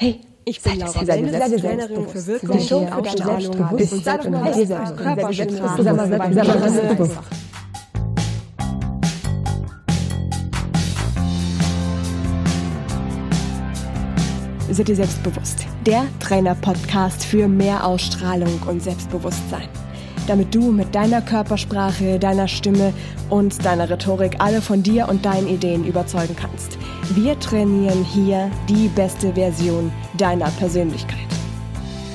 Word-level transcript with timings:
Hey, 0.00 0.20
ich 0.44 0.62
bin 0.62 0.78
Laura 0.78 1.04
Wende, 1.08 1.32
Trainerin 1.32 2.06
für 2.06 2.24
Wirkung, 2.24 2.92
Ausstrahlung 2.92 3.48
und 3.48 3.56
Körperschutz. 4.96 5.50
Seid 14.70 14.88
ihr 14.88 14.94
selbstbewusst? 14.94 15.66
Der 15.84 16.04
Trainer-Podcast 16.20 17.24
für 17.24 17.48
mehr 17.48 17.84
Ausstrahlung 17.84 18.62
und 18.68 18.80
Selbstbewusstsein. 18.80 19.68
Damit 20.28 20.54
du 20.54 20.70
mit 20.70 20.94
deiner 20.94 21.22
Körpersprache, 21.22 22.20
deiner 22.20 22.46
Stimme 22.46 22.92
und 23.30 23.64
deiner 23.64 23.90
Rhetorik 23.90 24.36
alle 24.38 24.62
von 24.62 24.84
dir 24.84 25.08
und 25.08 25.24
deinen 25.24 25.48
Ideen 25.48 25.84
überzeugen 25.84 26.36
kannst. 26.36 26.78
Wir 27.14 27.40
trainieren 27.40 28.04
hier 28.04 28.50
die 28.68 28.88
beste 28.88 29.32
Version 29.32 29.90
deiner 30.18 30.50
Persönlichkeit. 30.50 31.26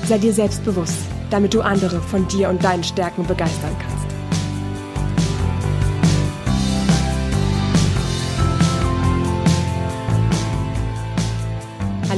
Sei 0.06 0.18
dir 0.18 0.32
selbstbewusst, 0.32 0.98
damit 1.30 1.52
du 1.52 1.62
andere 1.62 2.00
von 2.00 2.28
dir 2.28 2.48
und 2.48 2.62
deinen 2.62 2.84
Stärken 2.84 3.26
begeistern 3.26 3.74
kannst. 3.80 3.93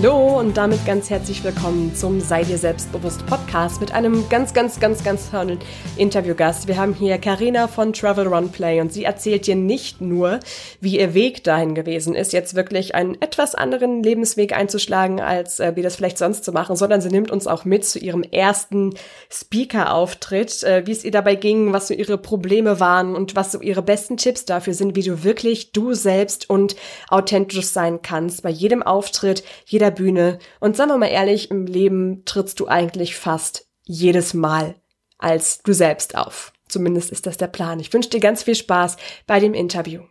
Hallo 0.06 0.38
und 0.38 0.56
damit 0.56 0.86
ganz 0.86 1.10
herzlich 1.10 1.42
willkommen 1.42 1.92
zum 1.96 2.20
Sei 2.20 2.44
dir 2.44 2.58
selbstbewusst 2.58 3.26
Podcast 3.26 3.80
mit 3.80 3.92
einem 3.92 4.28
ganz, 4.28 4.54
ganz, 4.54 4.78
ganz, 4.78 5.02
ganz 5.02 5.32
tollen 5.32 5.58
Interviewgast. 5.96 6.68
Wir 6.68 6.76
haben 6.76 6.94
hier 6.94 7.18
Karina 7.18 7.66
von 7.66 7.92
Travel 7.92 8.28
Run 8.28 8.52
Play 8.52 8.80
und 8.80 8.92
sie 8.92 9.02
erzählt 9.02 9.48
dir 9.48 9.56
nicht 9.56 10.00
nur, 10.00 10.38
wie 10.80 11.00
ihr 11.00 11.12
Weg 11.14 11.42
dahin 11.42 11.74
gewesen 11.74 12.14
ist, 12.14 12.32
jetzt 12.32 12.54
wirklich 12.54 12.94
einen 12.94 13.20
etwas 13.20 13.56
anderen 13.56 14.04
Lebensweg 14.04 14.56
einzuschlagen, 14.56 15.20
als 15.20 15.58
äh, 15.58 15.74
wir 15.74 15.82
das 15.82 15.96
vielleicht 15.96 16.18
sonst 16.18 16.44
zu 16.44 16.52
machen, 16.52 16.76
sondern 16.76 17.00
sie 17.00 17.08
nimmt 17.08 17.32
uns 17.32 17.48
auch 17.48 17.64
mit 17.64 17.84
zu 17.84 17.98
ihrem 17.98 18.22
ersten 18.22 18.94
Speaker-Auftritt, 19.28 20.62
äh, 20.62 20.86
wie 20.86 20.92
es 20.92 21.04
ihr 21.04 21.10
dabei 21.10 21.34
ging, 21.34 21.72
was 21.72 21.88
so 21.88 21.94
ihre 21.94 22.16
Probleme 22.16 22.78
waren 22.78 23.16
und 23.16 23.34
was 23.34 23.50
so 23.50 23.60
ihre 23.60 23.82
besten 23.82 24.18
Tipps 24.18 24.44
dafür 24.44 24.74
sind, 24.74 24.94
wie 24.94 25.02
du 25.02 25.24
wirklich 25.24 25.72
du 25.72 25.94
selbst 25.94 26.48
und 26.48 26.76
authentisch 27.08 27.66
sein 27.66 28.02
kannst 28.02 28.44
bei 28.44 28.50
jedem 28.50 28.84
Auftritt, 28.84 29.42
jeder 29.64 29.86
der 29.86 29.95
Bühne. 29.96 30.38
Und 30.60 30.76
sagen 30.76 30.90
wir 30.90 30.98
mal 30.98 31.06
ehrlich, 31.06 31.50
im 31.50 31.66
Leben 31.66 32.24
trittst 32.24 32.60
du 32.60 32.68
eigentlich 32.68 33.16
fast 33.16 33.66
jedes 33.82 34.32
Mal 34.32 34.76
als 35.18 35.62
du 35.62 35.72
selbst 35.72 36.16
auf. 36.16 36.52
Zumindest 36.68 37.10
ist 37.10 37.26
das 37.26 37.36
der 37.36 37.46
Plan. 37.46 37.80
Ich 37.80 37.92
wünsche 37.92 38.10
dir 38.10 38.20
ganz 38.20 38.42
viel 38.42 38.54
Spaß 38.54 38.96
bei 39.26 39.40
dem 39.40 39.54
Interview. 39.54 40.02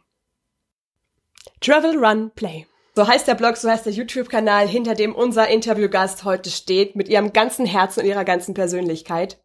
Travel, 1.61 1.97
Run, 1.97 2.31
Play. 2.35 2.65
So 2.95 3.07
heißt 3.07 3.27
der 3.27 3.35
Blog, 3.35 3.57
so 3.57 3.69
heißt 3.69 3.85
der 3.85 3.93
YouTube-Kanal, 3.93 4.67
hinter 4.67 4.95
dem 4.95 5.13
unser 5.13 5.49
Interviewgast 5.49 6.23
heute 6.23 6.49
steht, 6.49 6.95
mit 6.95 7.09
ihrem 7.09 7.33
ganzen 7.33 7.65
Herzen 7.65 8.01
und 8.01 8.05
ihrer 8.05 8.23
ganzen 8.23 8.53
Persönlichkeit. 8.53 9.37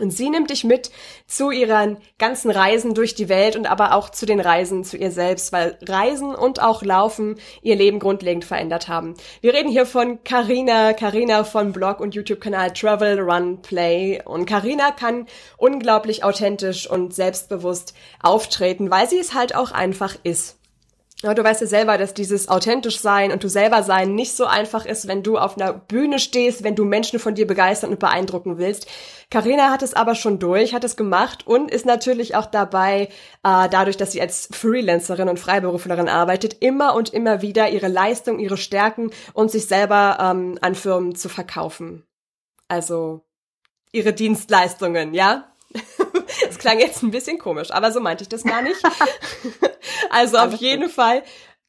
Und 0.00 0.10
sie 0.10 0.28
nimmt 0.28 0.50
dich 0.50 0.64
mit 0.64 0.90
zu 1.28 1.52
ihren 1.52 1.98
ganzen 2.18 2.50
Reisen 2.50 2.94
durch 2.94 3.14
die 3.14 3.28
Welt 3.28 3.54
und 3.54 3.66
aber 3.66 3.94
auch 3.94 4.10
zu 4.10 4.26
den 4.26 4.40
Reisen 4.40 4.82
zu 4.82 4.96
ihr 4.96 5.12
selbst, 5.12 5.52
weil 5.52 5.78
Reisen 5.86 6.34
und 6.34 6.60
auch 6.60 6.82
Laufen 6.82 7.36
ihr 7.62 7.76
Leben 7.76 8.00
grundlegend 8.00 8.44
verändert 8.44 8.88
haben. 8.88 9.14
Wir 9.40 9.54
reden 9.54 9.70
hier 9.70 9.86
von 9.86 10.24
Carina, 10.24 10.94
Carina 10.94 11.44
von 11.44 11.72
Blog 11.72 12.00
und 12.00 12.16
YouTube-Kanal 12.16 12.72
Travel, 12.72 13.20
Run, 13.20 13.62
Play. 13.62 14.20
Und 14.24 14.46
Carina 14.46 14.90
kann 14.90 15.26
unglaublich 15.58 16.24
authentisch 16.24 16.90
und 16.90 17.14
selbstbewusst 17.14 17.94
auftreten, 18.20 18.90
weil 18.90 19.08
sie 19.08 19.18
es 19.18 19.32
halt 19.32 19.54
auch 19.54 19.70
einfach 19.70 20.16
ist. 20.24 20.58
Ja, 21.22 21.32
du 21.32 21.42
weißt 21.42 21.62
ja 21.62 21.66
selber, 21.66 21.96
dass 21.96 22.12
dieses 22.12 22.48
authentisch 22.48 22.98
sein 23.00 23.32
und 23.32 23.42
du 23.42 23.48
selber 23.48 23.82
sein 23.82 24.14
nicht 24.14 24.36
so 24.36 24.44
einfach 24.44 24.84
ist, 24.84 25.08
wenn 25.08 25.22
du 25.22 25.38
auf 25.38 25.56
einer 25.56 25.72
Bühne 25.72 26.18
stehst, 26.18 26.64
wenn 26.64 26.74
du 26.74 26.84
Menschen 26.84 27.18
von 27.18 27.34
dir 27.34 27.46
begeistern 27.46 27.90
und 27.90 27.98
beeindrucken 27.98 28.58
willst. 28.58 28.86
Karina 29.30 29.70
hat 29.70 29.82
es 29.82 29.94
aber 29.94 30.16
schon 30.16 30.38
durch, 30.38 30.74
hat 30.74 30.84
es 30.84 30.96
gemacht 30.96 31.46
und 31.46 31.70
ist 31.70 31.86
natürlich 31.86 32.34
auch 32.34 32.46
dabei, 32.46 33.08
äh, 33.42 33.68
dadurch, 33.70 33.96
dass 33.96 34.12
sie 34.12 34.20
als 34.20 34.48
Freelancerin 34.52 35.28
und 35.30 35.40
Freiberuflerin 35.40 36.08
arbeitet, 36.08 36.58
immer 36.60 36.94
und 36.94 37.14
immer 37.14 37.40
wieder 37.40 37.70
ihre 37.70 37.88
Leistung, 37.88 38.38
ihre 38.38 38.58
Stärken 38.58 39.10
und 39.32 39.50
sich 39.50 39.66
selber 39.66 40.18
ähm, 40.20 40.58
an 40.60 40.74
Firmen 40.74 41.14
zu 41.14 41.30
verkaufen. 41.30 42.04
Also 42.68 43.22
ihre 43.92 44.12
Dienstleistungen, 44.12 45.14
ja? 45.14 45.48
Das 46.46 46.58
klang 46.58 46.78
jetzt 46.78 47.02
ein 47.02 47.10
bisschen 47.10 47.38
komisch, 47.38 47.70
aber 47.70 47.92
so 47.92 48.00
meinte 48.00 48.22
ich 48.22 48.28
das 48.28 48.44
gar 48.44 48.62
nicht. 48.62 48.80
Also 50.10 50.38
auf 50.38 50.54
jeden 50.54 50.88
Fall 50.88 51.22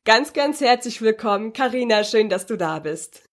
ganz, 0.04 0.34
ganz 0.34 0.62
herzlich 0.62 1.02
willkommen. 1.02 1.52
Karina, 1.52 2.04
schön, 2.04 2.30
dass 2.30 2.46
du 2.46 2.58
da 2.58 2.80
bist 2.80 3.25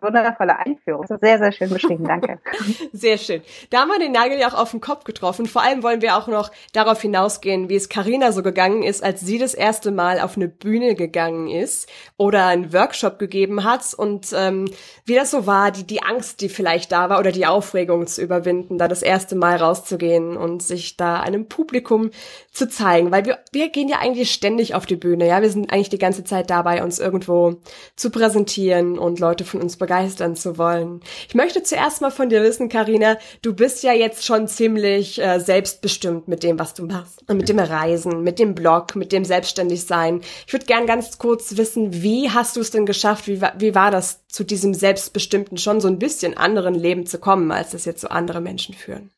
wundervolle 0.00 0.58
Einführung. 0.58 1.06
Sehr, 1.06 1.38
sehr 1.38 1.52
schön 1.52 1.70
beschrieben, 1.70 2.04
danke. 2.04 2.38
sehr 2.92 3.18
schön. 3.18 3.42
Da 3.70 3.80
haben 3.80 3.88
wir 3.88 3.98
den 3.98 4.12
Nagel 4.12 4.38
ja 4.38 4.48
auch 4.48 4.54
auf 4.54 4.70
den 4.70 4.80
Kopf 4.80 5.04
getroffen. 5.04 5.46
Vor 5.46 5.62
allem 5.62 5.82
wollen 5.82 6.02
wir 6.02 6.16
auch 6.16 6.26
noch 6.26 6.50
darauf 6.72 7.00
hinausgehen, 7.00 7.68
wie 7.68 7.76
es 7.76 7.88
Karina 7.88 8.32
so 8.32 8.42
gegangen 8.42 8.82
ist, 8.82 9.02
als 9.02 9.20
sie 9.20 9.38
das 9.38 9.54
erste 9.54 9.90
Mal 9.90 10.20
auf 10.20 10.36
eine 10.36 10.48
Bühne 10.48 10.94
gegangen 10.94 11.48
ist 11.48 11.88
oder 12.16 12.46
einen 12.46 12.72
Workshop 12.72 13.18
gegeben 13.18 13.64
hat 13.64 13.94
und 13.94 14.32
ähm, 14.34 14.70
wie 15.04 15.14
das 15.14 15.30
so 15.30 15.46
war, 15.46 15.70
die, 15.70 15.84
die 15.84 16.02
Angst, 16.02 16.40
die 16.40 16.48
vielleicht 16.48 16.92
da 16.92 17.10
war 17.10 17.18
oder 17.18 17.32
die 17.32 17.46
Aufregung 17.46 18.06
zu 18.06 18.22
überwinden, 18.22 18.78
da 18.78 18.88
das 18.88 19.02
erste 19.02 19.36
Mal 19.36 19.56
rauszugehen 19.56 20.36
und 20.36 20.62
sich 20.62 20.96
da 20.96 21.20
einem 21.20 21.48
Publikum 21.48 22.10
zu 22.50 22.68
zeigen. 22.68 23.12
Weil 23.12 23.24
wir, 23.24 23.38
wir 23.52 23.68
gehen 23.68 23.88
ja 23.88 23.98
eigentlich 23.98 24.32
ständig 24.32 24.74
auf 24.74 24.86
die 24.86 24.96
Bühne, 24.96 25.26
ja. 25.26 25.42
Wir 25.42 25.50
sind 25.50 25.72
eigentlich 25.72 25.90
die 25.90 25.98
ganze 25.98 26.24
Zeit 26.24 26.50
dabei, 26.50 26.82
uns 26.82 26.98
irgendwo 26.98 27.56
zu 27.94 28.10
präsentieren 28.10 28.98
und 28.98 29.20
Leute 29.20 29.44
von 29.44 29.60
uns 29.60 29.75
begeistern 29.78 30.36
zu 30.36 30.58
wollen. 30.58 31.00
Ich 31.28 31.34
möchte 31.34 31.62
zuerst 31.62 32.00
mal 32.00 32.10
von 32.10 32.28
dir 32.28 32.42
wissen, 32.42 32.68
Karina, 32.68 33.16
du 33.42 33.54
bist 33.54 33.82
ja 33.82 33.92
jetzt 33.92 34.24
schon 34.24 34.48
ziemlich 34.48 35.20
äh, 35.20 35.38
selbstbestimmt 35.38 36.28
mit 36.28 36.42
dem, 36.42 36.58
was 36.58 36.74
du 36.74 36.86
machst. 36.86 37.22
Und 37.28 37.36
mit 37.36 37.48
dem 37.48 37.58
Reisen, 37.58 38.22
mit 38.22 38.38
dem 38.38 38.54
Blog, 38.54 38.96
mit 38.96 39.12
dem 39.12 39.24
Selbstständigsein. 39.24 40.20
Ich 40.46 40.52
würde 40.52 40.66
gern 40.66 40.86
ganz 40.86 41.18
kurz 41.18 41.56
wissen, 41.56 42.02
wie 42.02 42.30
hast 42.30 42.56
du 42.56 42.60
es 42.60 42.70
denn 42.70 42.86
geschafft? 42.86 43.26
Wie, 43.26 43.40
wie 43.58 43.74
war 43.74 43.90
das, 43.90 44.26
zu 44.28 44.44
diesem 44.44 44.74
selbstbestimmten, 44.74 45.56
schon 45.56 45.80
so 45.80 45.88
ein 45.88 45.98
bisschen 45.98 46.36
anderen 46.36 46.74
Leben 46.74 47.06
zu 47.06 47.18
kommen, 47.18 47.50
als 47.50 47.70
das 47.70 47.84
jetzt 47.84 48.00
so 48.00 48.08
andere 48.08 48.40
Menschen 48.40 48.74
führen? 48.74 49.10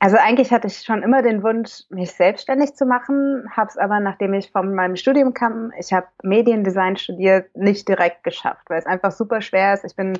Also 0.00 0.16
eigentlich 0.16 0.52
hatte 0.52 0.68
ich 0.68 0.82
schon 0.82 1.02
immer 1.02 1.22
den 1.22 1.42
Wunsch, 1.42 1.82
mich 1.90 2.12
selbstständig 2.12 2.74
zu 2.74 2.86
machen, 2.86 3.44
habe 3.50 3.68
es 3.68 3.76
aber, 3.76 3.98
nachdem 3.98 4.32
ich 4.32 4.52
von 4.52 4.72
meinem 4.74 4.94
Studium 4.94 5.34
kam, 5.34 5.72
ich 5.76 5.92
habe 5.92 6.06
Mediendesign 6.22 6.96
studiert, 6.96 7.54
nicht 7.56 7.88
direkt 7.88 8.22
geschafft, 8.22 8.62
weil 8.68 8.78
es 8.78 8.86
einfach 8.86 9.10
super 9.10 9.40
schwer 9.40 9.74
ist. 9.74 9.84
Ich 9.84 9.96
bin 9.96 10.16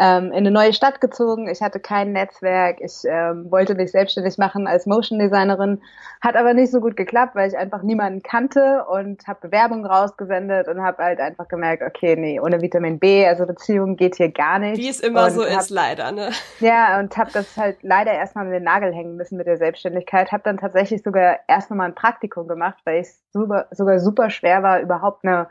ähm, 0.00 0.32
in 0.32 0.38
eine 0.38 0.50
neue 0.50 0.72
Stadt 0.72 1.02
gezogen. 1.02 1.46
Ich 1.46 1.60
hatte 1.60 1.78
kein 1.78 2.12
Netzwerk. 2.12 2.80
Ich 2.80 3.02
ähm, 3.04 3.50
wollte 3.50 3.74
mich 3.74 3.92
selbstständig 3.92 4.38
machen 4.38 4.66
als 4.66 4.86
Motion 4.86 5.18
Designerin. 5.18 5.82
Hat 6.22 6.36
aber 6.36 6.54
nicht 6.54 6.72
so 6.72 6.80
gut 6.80 6.96
geklappt, 6.96 7.34
weil 7.34 7.50
ich 7.50 7.56
einfach 7.56 7.82
niemanden 7.82 8.22
kannte 8.22 8.86
und 8.86 9.26
habe 9.26 9.48
Bewerbungen 9.48 9.84
rausgesendet 9.84 10.68
und 10.68 10.80
habe 10.80 11.04
halt 11.04 11.20
einfach 11.20 11.48
gemerkt, 11.48 11.82
okay, 11.82 12.16
nee, 12.16 12.40
ohne 12.40 12.62
Vitamin 12.62 12.98
B, 12.98 13.26
also 13.26 13.44
Beziehung 13.44 13.96
geht 13.96 14.16
hier 14.16 14.32
gar 14.32 14.58
nicht. 14.58 14.78
Wie 14.78 14.88
es 14.88 15.00
immer 15.00 15.26
und 15.26 15.32
so 15.32 15.44
hab, 15.44 15.60
ist, 15.60 15.68
leider, 15.68 16.12
ne? 16.12 16.30
Ja, 16.60 16.98
und 16.98 17.14
habe 17.18 17.30
das 17.34 17.54
halt 17.58 17.76
leider 17.82 18.12
erstmal 18.12 18.46
mit 18.46 18.54
den 18.54 18.64
Nagel 18.64 18.94
hängen 18.94 19.16
müssen 19.16 19.36
mit 19.36 19.46
der 19.46 19.58
Selbstständigkeit. 19.58 20.32
Habe 20.32 20.44
dann 20.44 20.56
tatsächlich 20.56 21.02
sogar 21.02 21.40
erst 21.46 21.68
nochmal 21.68 21.88
ein 21.88 21.94
Praktikum 21.94 22.48
gemacht, 22.48 22.78
weil 22.84 23.00
es 23.00 23.20
super, 23.34 23.66
sogar 23.70 24.00
super 24.00 24.30
schwer 24.30 24.62
war, 24.62 24.80
überhaupt 24.80 25.26
eine 25.26 25.48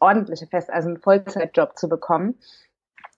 ordentliche 0.00 0.48
Fest, 0.48 0.70
also 0.70 0.88
einen 0.88 0.98
Vollzeitjob 0.98 1.78
zu 1.78 1.88
bekommen 1.88 2.34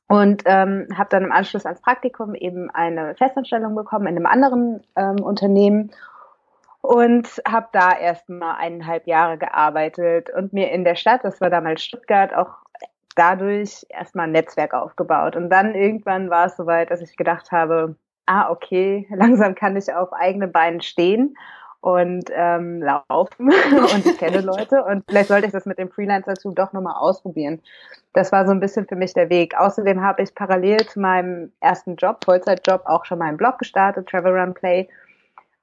und 0.09 0.43
ähm, 0.47 0.89
habe 0.97 1.11
dann 1.11 1.25
im 1.25 1.33
Anschluss 1.33 1.67
ans 1.67 1.83
Praktikum 1.83 2.35
eben 2.35 2.71
eine 2.71 3.15
Festanstellung 3.15 3.75
bekommen 3.75 4.07
in 4.07 4.17
einem 4.17 4.27
anderen 4.27 4.83
ähm, 4.97 5.23
Unternehmen 5.23 5.93
und 6.81 7.29
habe 7.47 7.69
da 7.73 7.93
erstmal 7.93 8.57
eineinhalb 8.57 9.07
Jahre 9.07 9.37
gearbeitet 9.37 10.31
und 10.31 10.53
mir 10.53 10.71
in 10.73 10.85
der 10.85 10.97
Stadt, 10.97 11.25
das 11.25 11.41
war 11.41 11.51
damals 11.51 11.83
Stuttgart, 11.83 12.35
auch 12.35 12.57
dadurch 13.15 13.85
erstmal 13.91 14.27
ein 14.27 14.33
Netzwerk 14.33 14.73
aufgebaut. 14.75 15.37
Und 15.37 15.51
dann 15.51 15.75
irgendwann 15.75 16.31
war 16.31 16.47
es 16.47 16.57
soweit, 16.57 16.91
dass 16.91 17.03
ich 17.03 17.17
gedacht 17.17 17.53
habe, 17.53 17.97
ah, 18.27 18.51
okay, 18.51 19.07
langsam 19.15 19.55
kann 19.55 19.77
ich 19.77 19.93
auf 19.93 20.13
eigene 20.13 20.49
Beinen 20.49 20.81
stehen 20.81 21.37
und 21.81 22.25
ähm, 22.35 22.83
laufen 22.83 23.53
und 23.95 24.07
ich 24.07 24.19
kenne 24.19 24.41
Leute 24.41 24.85
und 24.85 25.05
vielleicht 25.09 25.29
sollte 25.29 25.47
ich 25.47 25.53
das 25.53 25.67
mit 25.67 25.79
dem 25.79 25.91
Freelancer-Tool 25.91 26.55
doch 26.55 26.73
nochmal 26.73 26.97
ausprobieren. 26.97 27.61
Das 28.15 28.33
war 28.33 28.47
so 28.47 28.53
ein 28.53 28.61
bisschen 28.61 28.87
für 28.89 28.97
mich 28.97 29.15
der 29.15 29.31
Weg. 29.31 29.55
Außerdem 29.57 30.03
habe 30.03 30.23
ich 30.23 30.35
parallel 30.35 30.87
zu 30.87 30.99
meinem 30.99 31.53
ersten 31.61 31.97
Job, 31.97 32.25
Vollzeitjob, 32.25 32.83
auch 32.87 33.05
schon 33.05 33.19
meinen 33.19 33.37
Blog 33.37 33.59
gestartet, 33.59 34.09
Travel 34.09 34.37
Run 34.37 34.55
Play 34.55 34.89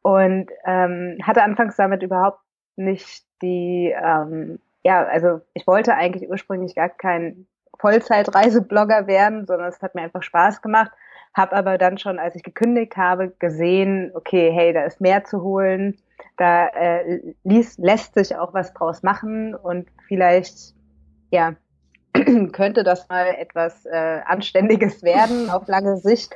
und 0.04 0.52
ähm, 0.66 1.18
hatte 1.24 1.44
anfangs 1.44 1.76
damit 1.76 2.02
überhaupt 2.02 2.40
nicht 2.78 3.26
die, 3.42 3.94
ähm, 4.02 4.60
ja, 4.84 5.04
also 5.04 5.42
ich 5.54 5.68
wollte 5.68 5.96
eigentlich 5.96 6.30
ursprünglich 6.30 6.76
gar 6.76 6.90
kein 6.90 7.48
Vollzeitreiseblogger 7.80 9.08
werden, 9.08 9.46
sondern 9.46 9.68
es 9.68 9.82
hat 9.82 9.96
mir 9.96 10.04
einfach 10.04 10.24
Spaß 10.24 10.62
gemacht 10.62 10.92
habe 11.36 11.56
aber 11.56 11.78
dann 11.78 12.00
schon, 12.00 12.18
als 12.18 12.36
ich 12.36 12.44
gekündigt 12.44 12.98
habe, 12.98 13.34
gesehen, 13.40 14.12
okay, 14.16 14.52
hey, 14.52 14.74
da 14.74 14.84
ist 14.86 15.02
mehr 15.02 15.24
zu 15.24 15.44
holen 15.44 15.98
da 16.38 16.68
äh, 16.68 17.34
ließ, 17.44 17.78
lässt 17.78 18.14
sich 18.14 18.36
auch 18.36 18.54
was 18.54 18.74
draus 18.74 19.04
machen 19.04 19.56
und 19.56 19.88
vielleicht, 20.08 20.74
ja, 21.32 21.56
könnte 22.52 22.84
das 22.84 23.08
mal 23.10 23.28
etwas 23.38 23.86
äh, 23.86 24.22
Anständiges 24.26 25.04
werden 25.04 25.50
auf 25.50 25.68
lange 25.68 25.98
Sicht. 25.98 26.34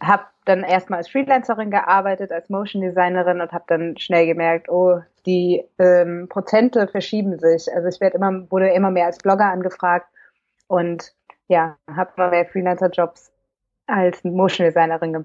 Habe 0.00 0.24
dann 0.44 0.62
erstmal 0.62 0.98
als 0.98 1.08
Freelancerin 1.08 1.70
gearbeitet, 1.70 2.30
als 2.30 2.48
Motion 2.48 2.82
Designerin 2.82 3.40
und 3.40 3.52
habe 3.52 3.64
dann 3.66 3.96
schnell 3.98 4.26
gemerkt, 4.26 4.68
oh, 4.68 5.00
die 5.24 5.64
ähm, 5.78 6.28
Prozente 6.28 6.86
verschieben 6.86 7.38
sich. 7.38 7.72
Also 7.74 7.88
ich 7.88 8.00
werde 8.00 8.16
immer, 8.16 8.50
wurde 8.50 8.68
immer 8.70 8.90
mehr 8.90 9.06
als 9.06 9.18
Blogger 9.18 9.46
angefragt 9.46 10.06
und 10.68 11.12
ja, 11.48 11.76
habe 11.88 12.12
immer 12.16 12.30
mehr 12.30 12.46
Freelancer-Jobs 12.46 13.32
als 13.86 14.22
Motion 14.24 14.66
Designerin 14.66 15.12
ge 15.12 15.24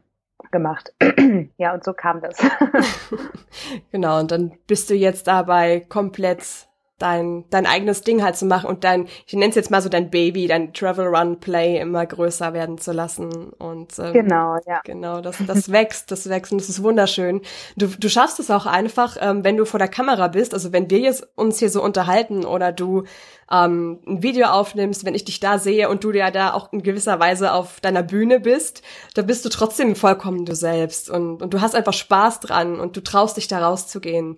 gemacht. 0.52 0.92
ja, 1.58 1.74
und 1.74 1.84
so 1.84 1.94
kam 1.94 2.19
das. 2.19 2.38
genau, 3.92 4.19
und 4.19 4.31
dann 4.31 4.54
bist 4.66 4.90
du 4.90 4.96
jetzt 4.96 5.28
dabei 5.28 5.81
komplett 5.88 6.68
dein, 7.01 7.45
dein 7.50 7.65
eigenes 7.65 8.01
Ding 8.01 8.24
halt 8.24 8.36
zu 8.36 8.45
machen 8.45 8.69
und 8.69 8.83
dein, 8.83 9.07
ich 9.25 9.33
nenne 9.33 9.50
es 9.50 9.56
jetzt 9.56 9.71
mal 9.71 9.81
so 9.81 9.89
dein 9.89 10.09
Baby, 10.09 10.48
dein 10.48 10.74
Travel 10.74 11.07
Run 11.07 11.39
Play 11.39 11.80
immer 11.80 12.06
größer 12.06 12.53
werden 12.53 12.77
zu 12.77 12.92
lassen. 12.92 13.51
Und 13.57 13.98
ähm, 14.00 14.13
genau, 14.13 14.57
ja. 14.65 14.81
Genau, 14.83 15.21
das, 15.21 15.38
das 15.45 15.71
wächst, 15.71 16.12
das 16.12 16.30
wächst 16.30 16.51
und 16.51 16.62
das 16.62 16.69
ist 16.69 16.83
wunderschön. 16.83 17.42
Du, 17.75 17.88
du 17.88 18.09
schaffst 18.09 18.39
es 18.39 18.51
auch 18.51 18.65
einfach, 18.65 19.18
ähm, 19.19 19.44
wenn 19.44 19.57
du 19.57 19.65
vor 19.65 19.80
der 19.80 19.88
Kamera 19.88 20.27
bist, 20.27 20.53
also 20.53 20.71
wenn 20.71 20.89
wir 20.89 21.00
jetzt 21.00 21.27
uns 21.36 21.59
hier 21.59 21.69
so 21.69 21.83
unterhalten 21.83 22.45
oder 22.45 22.71
du 22.71 23.03
ähm, 23.51 24.00
ein 24.07 24.24
Video 24.24 24.48
aufnimmst, 24.48 25.06
wenn 25.06 25.15
ich 25.15 25.25
dich 25.25 25.39
da 25.39 25.59
sehe 25.59 25.89
und 25.89 26.03
du 26.03 26.12
ja 26.12 26.31
da 26.31 26.53
auch 26.53 26.71
in 26.71 26.83
gewisser 26.83 27.19
Weise 27.19 27.53
auf 27.53 27.81
deiner 27.81 28.01
Bühne 28.01 28.39
bist, 28.39 28.81
da 29.13 29.21
bist 29.21 29.44
du 29.44 29.50
trotzdem 29.50 29.95
vollkommen 29.95 30.45
du 30.45 30.56
selbst 30.56 31.09
und, 31.09 31.42
und 31.42 31.53
du 31.53 31.62
hast 31.62 31.75
einfach 31.75 31.94
Spaß 31.94 32.39
dran 32.39 32.80
und 32.80 32.95
du 32.95 33.01
traust 33.01 33.38
dich 33.38 33.48
da 33.48 33.59
rauszugehen. 33.59 34.38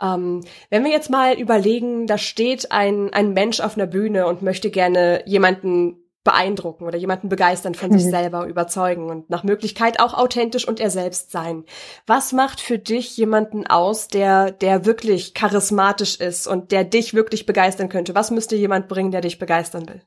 Ähm, 0.00 0.42
wenn 0.70 0.84
wir 0.84 0.92
jetzt 0.92 1.10
mal 1.10 1.38
überlegen, 1.38 2.01
da 2.06 2.18
steht 2.18 2.72
ein, 2.72 3.12
ein 3.12 3.32
Mensch 3.32 3.60
auf 3.60 3.76
einer 3.76 3.86
Bühne 3.86 4.26
und 4.26 4.42
möchte 4.42 4.70
gerne 4.70 5.22
jemanden 5.26 6.02
beeindrucken 6.24 6.84
oder 6.84 6.96
jemanden 6.96 7.28
begeistern, 7.28 7.74
von 7.74 7.90
mhm. 7.90 7.98
sich 7.98 8.10
selber 8.10 8.46
überzeugen 8.46 9.10
und 9.10 9.28
nach 9.28 9.42
Möglichkeit 9.42 9.98
auch 10.00 10.14
authentisch 10.14 10.66
und 10.66 10.78
er 10.78 10.90
selbst 10.90 11.32
sein. 11.32 11.64
Was 12.06 12.32
macht 12.32 12.60
für 12.60 12.78
dich 12.78 13.16
jemanden 13.16 13.66
aus, 13.66 14.08
der, 14.08 14.52
der 14.52 14.84
wirklich 14.84 15.34
charismatisch 15.34 16.20
ist 16.20 16.46
und 16.46 16.70
der 16.70 16.84
dich 16.84 17.14
wirklich 17.14 17.44
begeistern 17.44 17.88
könnte? 17.88 18.14
Was 18.14 18.30
müsste 18.30 18.54
jemand 18.54 18.88
bringen, 18.88 19.10
der 19.10 19.20
dich 19.20 19.38
begeistern 19.38 19.88
will? 19.88 20.02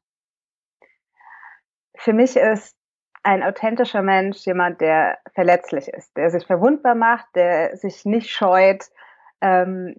Für 1.98 2.14
mich 2.14 2.38
ist 2.38 2.76
ein 3.24 3.44
authentischer 3.44 4.02
Mensch 4.02 4.46
jemand, 4.46 4.80
der 4.82 5.18
verletzlich 5.34 5.88
ist, 5.88 6.16
der 6.16 6.30
sich 6.30 6.46
verwundbar 6.46 6.96
macht, 6.96 7.26
der 7.36 7.76
sich 7.76 8.06
nicht 8.06 8.30
scheut, 8.30 8.86
ähm, 9.42 9.96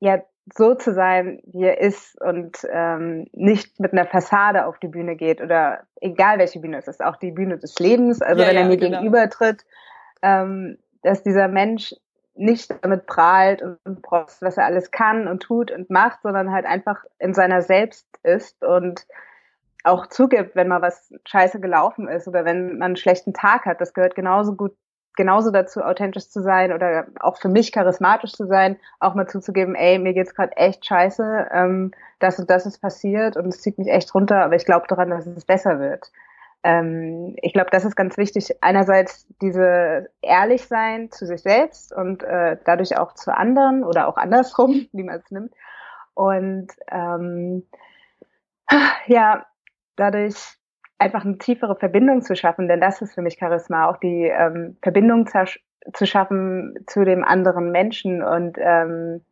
ja, 0.00 0.22
so 0.54 0.74
zu 0.74 0.92
sein, 0.92 1.40
wie 1.44 1.64
er 1.64 1.80
ist 1.80 2.20
und 2.20 2.58
ähm, 2.70 3.26
nicht 3.32 3.78
mit 3.78 3.92
einer 3.92 4.06
Fassade 4.06 4.66
auf 4.66 4.78
die 4.78 4.88
Bühne 4.88 5.16
geht 5.16 5.40
oder 5.40 5.84
egal 6.00 6.38
welche 6.38 6.60
Bühne 6.60 6.78
es 6.78 6.88
ist, 6.88 7.02
auch 7.02 7.16
die 7.16 7.30
Bühne 7.30 7.58
des 7.58 7.78
Lebens, 7.78 8.20
also 8.20 8.42
ja, 8.42 8.48
wenn 8.48 8.56
er 8.56 8.66
mir 8.66 8.76
genau. 8.76 8.98
gegenübertritt, 8.98 9.64
ähm, 10.22 10.78
dass 11.02 11.22
dieser 11.22 11.48
Mensch 11.48 11.94
nicht 12.34 12.74
damit 12.82 13.06
prahlt 13.06 13.62
und 13.62 14.02
prost, 14.02 14.42
was 14.42 14.56
er 14.56 14.64
alles 14.64 14.90
kann 14.90 15.28
und 15.28 15.42
tut 15.42 15.70
und 15.70 15.90
macht, 15.90 16.22
sondern 16.22 16.50
halt 16.50 16.64
einfach 16.64 17.04
in 17.18 17.34
seiner 17.34 17.62
Selbst 17.62 18.06
ist 18.22 18.64
und 18.64 19.06
auch 19.84 20.06
zugibt, 20.06 20.54
wenn 20.54 20.68
mal 20.68 20.82
was 20.82 21.12
scheiße 21.26 21.60
gelaufen 21.60 22.08
ist 22.08 22.28
oder 22.28 22.44
wenn 22.44 22.78
man 22.78 22.82
einen 22.82 22.96
schlechten 22.96 23.34
Tag 23.34 23.66
hat. 23.66 23.80
Das 23.80 23.94
gehört 23.94 24.14
genauso 24.14 24.54
gut 24.54 24.74
genauso 25.16 25.50
dazu, 25.50 25.82
authentisch 25.82 26.28
zu 26.28 26.42
sein 26.42 26.72
oder 26.72 27.06
auch 27.20 27.36
für 27.38 27.48
mich 27.48 27.72
charismatisch 27.72 28.32
zu 28.32 28.46
sein, 28.46 28.78
auch 29.00 29.14
mal 29.14 29.28
zuzugeben, 29.28 29.74
ey, 29.74 29.98
mir 29.98 30.14
geht's 30.14 30.34
gerade 30.34 30.56
echt 30.56 30.86
scheiße, 30.86 31.48
ähm, 31.52 31.92
das 32.18 32.38
und 32.38 32.48
das 32.50 32.66
ist 32.66 32.78
passiert 32.78 33.36
und 33.36 33.48
es 33.48 33.60
zieht 33.60 33.78
mich 33.78 33.88
echt 33.88 34.14
runter, 34.14 34.44
aber 34.44 34.56
ich 34.56 34.64
glaube 34.64 34.86
daran, 34.88 35.10
dass 35.10 35.26
es 35.26 35.44
besser 35.44 35.80
wird. 35.80 36.10
Ähm, 36.64 37.34
ich 37.42 37.52
glaube, 37.52 37.70
das 37.70 37.84
ist 37.84 37.96
ganz 37.96 38.16
wichtig. 38.16 38.56
Einerseits 38.62 39.26
diese 39.40 40.08
ehrlich 40.20 40.66
sein 40.66 41.10
zu 41.10 41.26
sich 41.26 41.42
selbst 41.42 41.92
und 41.92 42.22
äh, 42.22 42.56
dadurch 42.64 42.96
auch 42.96 43.14
zu 43.14 43.36
anderen 43.36 43.82
oder 43.84 44.08
auch 44.08 44.16
andersrum, 44.16 44.86
wie 44.92 45.02
man 45.02 45.16
es 45.16 45.30
nimmt. 45.30 45.52
Und 46.14 46.68
ähm, 46.90 47.66
ja, 49.06 49.46
dadurch 49.96 50.56
einfach 51.02 51.24
eine 51.24 51.38
tiefere 51.38 51.76
Verbindung 51.76 52.22
zu 52.22 52.36
schaffen, 52.36 52.68
denn 52.68 52.80
das 52.80 53.02
ist 53.02 53.14
für 53.14 53.22
mich 53.22 53.36
Charisma, 53.38 53.88
auch 53.88 53.98
die 53.98 54.24
ähm, 54.24 54.76
Verbindung 54.82 55.26
zu 55.26 56.06
schaffen 56.06 56.76
zu 56.86 57.04
dem 57.04 57.24
anderen 57.24 57.70
Menschen 57.72 58.22
und 58.22 58.56
ähm, 58.58 59.24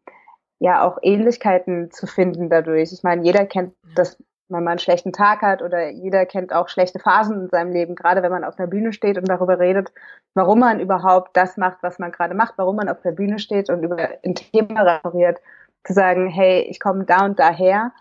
ja 0.58 0.84
auch 0.84 0.98
Ähnlichkeiten 1.02 1.90
zu 1.90 2.06
finden 2.06 2.50
dadurch. 2.50 2.92
Ich 2.92 3.02
meine, 3.02 3.22
jeder 3.22 3.46
kennt 3.46 3.74
das, 3.94 4.18
wenn 4.48 4.64
man 4.64 4.72
einen 4.72 4.78
schlechten 4.78 5.12
Tag 5.12 5.42
hat 5.42 5.62
oder 5.62 5.88
jeder 5.90 6.26
kennt 6.26 6.52
auch 6.52 6.68
schlechte 6.68 6.98
Phasen 6.98 7.42
in 7.42 7.48
seinem 7.48 7.72
Leben, 7.72 7.94
gerade 7.94 8.22
wenn 8.22 8.32
man 8.32 8.44
auf 8.44 8.56
der 8.56 8.66
Bühne 8.66 8.92
steht 8.92 9.16
und 9.16 9.28
darüber 9.28 9.58
redet, 9.58 9.92
warum 10.34 10.58
man 10.58 10.80
überhaupt 10.80 11.36
das 11.36 11.56
macht, 11.56 11.78
was 11.82 11.98
man 11.98 12.12
gerade 12.12 12.34
macht, 12.34 12.54
warum 12.56 12.76
man 12.76 12.88
auf 12.88 13.00
der 13.00 13.12
Bühne 13.12 13.38
steht 13.38 13.70
und 13.70 13.82
über 13.82 13.96
ein 14.24 14.34
Thema 14.34 14.82
referiert, 14.82 15.40
zu 15.84 15.94
sagen, 15.94 16.28
hey, 16.28 16.62
ich 16.62 16.80
komme 16.80 17.04
da 17.04 17.24
und 17.24 17.38
daher 17.38 17.92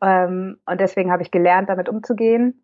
ähm, 0.00 0.58
und 0.64 0.80
deswegen 0.80 1.12
habe 1.12 1.22
ich 1.22 1.30
gelernt, 1.30 1.68
damit 1.68 1.88
umzugehen 1.88 2.62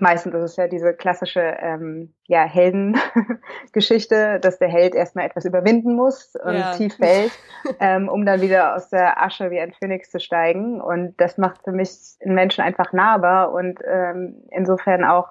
Meistens 0.00 0.34
ist 0.34 0.42
es 0.42 0.56
ja 0.56 0.66
diese 0.66 0.92
klassische 0.92 1.40
ähm, 1.40 2.12
ja, 2.26 2.44
Heldengeschichte, 2.44 4.38
dass 4.42 4.58
der 4.58 4.68
Held 4.68 4.94
erstmal 4.94 5.26
etwas 5.26 5.44
überwinden 5.44 5.94
muss 5.94 6.34
und 6.42 6.54
ja. 6.54 6.72
tief 6.72 6.96
fällt, 6.96 7.32
ähm, 7.80 8.08
um 8.08 8.26
dann 8.26 8.40
wieder 8.40 8.74
aus 8.74 8.88
der 8.88 9.22
Asche 9.22 9.50
wie 9.50 9.60
ein 9.60 9.72
Phönix 9.72 10.10
zu 10.10 10.18
steigen. 10.18 10.80
Und 10.80 11.14
das 11.20 11.38
macht 11.38 11.62
für 11.62 11.72
mich 11.72 11.90
einen 12.24 12.34
Menschen 12.34 12.64
einfach 12.64 12.92
nahbar 12.92 13.52
und 13.52 13.78
ähm, 13.86 14.42
insofern 14.50 15.04
auch 15.04 15.28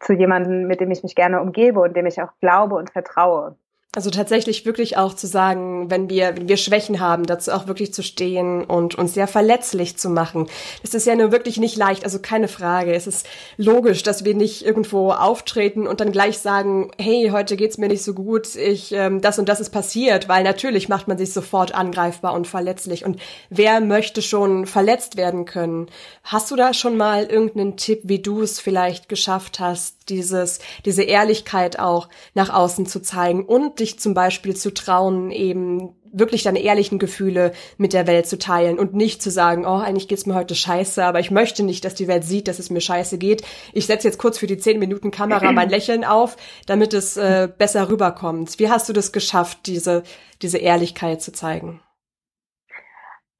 zu 0.00 0.12
jemandem, 0.14 0.66
mit 0.66 0.80
dem 0.80 0.90
ich 0.90 1.02
mich 1.02 1.14
gerne 1.14 1.40
umgebe 1.40 1.80
und 1.80 1.94
dem 1.96 2.06
ich 2.06 2.20
auch 2.20 2.32
glaube 2.40 2.74
und 2.74 2.90
vertraue. 2.90 3.56
Also 3.92 4.10
tatsächlich 4.10 4.64
wirklich 4.64 4.96
auch 4.98 5.14
zu 5.14 5.26
sagen, 5.26 5.90
wenn 5.90 6.08
wir, 6.08 6.36
wenn 6.36 6.48
wir 6.48 6.56
Schwächen 6.56 7.00
haben, 7.00 7.26
dazu 7.26 7.50
auch 7.50 7.66
wirklich 7.66 7.92
zu 7.92 8.04
stehen 8.04 8.62
und 8.62 8.94
uns 8.94 9.14
sehr 9.14 9.26
verletzlich 9.26 9.96
zu 9.96 10.10
machen. 10.10 10.46
Das 10.82 10.94
ist 10.94 11.08
ja 11.08 11.16
nur 11.16 11.32
wirklich 11.32 11.56
nicht 11.56 11.76
leicht, 11.76 12.04
also 12.04 12.20
keine 12.20 12.46
Frage. 12.46 12.94
Es 12.94 13.08
ist 13.08 13.26
logisch, 13.56 14.04
dass 14.04 14.24
wir 14.24 14.36
nicht 14.36 14.64
irgendwo 14.64 15.10
auftreten 15.10 15.88
und 15.88 16.00
dann 16.00 16.12
gleich 16.12 16.38
sagen, 16.38 16.92
hey, 17.00 17.30
heute 17.32 17.56
geht's 17.56 17.78
mir 17.78 17.88
nicht 17.88 18.04
so 18.04 18.14
gut, 18.14 18.54
ich, 18.54 18.92
ähm, 18.92 19.20
das 19.22 19.40
und 19.40 19.48
das 19.48 19.58
ist 19.58 19.70
passiert, 19.70 20.28
weil 20.28 20.44
natürlich 20.44 20.88
macht 20.88 21.08
man 21.08 21.18
sich 21.18 21.32
sofort 21.32 21.74
angreifbar 21.74 22.34
und 22.34 22.46
verletzlich. 22.46 23.04
Und 23.04 23.20
wer 23.48 23.80
möchte 23.80 24.22
schon 24.22 24.66
verletzt 24.66 25.16
werden 25.16 25.46
können? 25.46 25.88
Hast 26.22 26.48
du 26.52 26.54
da 26.54 26.74
schon 26.74 26.96
mal 26.96 27.24
irgendeinen 27.24 27.76
Tipp, 27.76 28.02
wie 28.04 28.20
du 28.20 28.42
es 28.42 28.60
vielleicht 28.60 29.08
geschafft 29.08 29.58
hast, 29.58 29.96
dieses, 30.10 30.60
diese 30.84 31.02
Ehrlichkeit 31.02 31.80
auch 31.80 32.08
nach 32.34 32.50
außen 32.50 32.86
zu 32.86 33.00
zeigen 33.02 33.44
und 33.44 33.79
dich 33.80 33.98
zum 33.98 34.14
Beispiel 34.14 34.54
zu 34.54 34.72
trauen, 34.72 35.30
eben 35.30 35.94
wirklich 36.12 36.42
deine 36.42 36.60
ehrlichen 36.60 36.98
Gefühle 36.98 37.52
mit 37.78 37.92
der 37.92 38.06
Welt 38.06 38.26
zu 38.26 38.38
teilen 38.38 38.78
und 38.78 38.94
nicht 38.94 39.22
zu 39.22 39.30
sagen, 39.30 39.64
oh, 39.64 39.78
eigentlich 39.78 40.08
geht's 40.08 40.26
mir 40.26 40.34
heute 40.34 40.54
scheiße, 40.54 41.04
aber 41.04 41.20
ich 41.20 41.30
möchte 41.30 41.62
nicht, 41.62 41.84
dass 41.84 41.94
die 41.94 42.08
Welt 42.08 42.24
sieht, 42.24 42.48
dass 42.48 42.58
es 42.58 42.70
mir 42.70 42.80
scheiße 42.80 43.18
geht. 43.18 43.42
Ich 43.72 43.86
setze 43.86 44.08
jetzt 44.08 44.18
kurz 44.18 44.38
für 44.38 44.46
die 44.46 44.58
zehn 44.58 44.78
Minuten 44.78 45.10
Kamera 45.10 45.52
mein 45.52 45.68
Lächeln 45.70 46.04
auf, 46.04 46.36
damit 46.66 46.94
es 46.94 47.16
äh, 47.16 47.48
besser 47.56 47.88
rüberkommt. 47.88 48.58
Wie 48.58 48.70
hast 48.70 48.88
du 48.88 48.92
das 48.92 49.12
geschafft, 49.12 49.66
diese, 49.66 50.02
diese 50.42 50.58
Ehrlichkeit 50.58 51.22
zu 51.22 51.32
zeigen? 51.32 51.80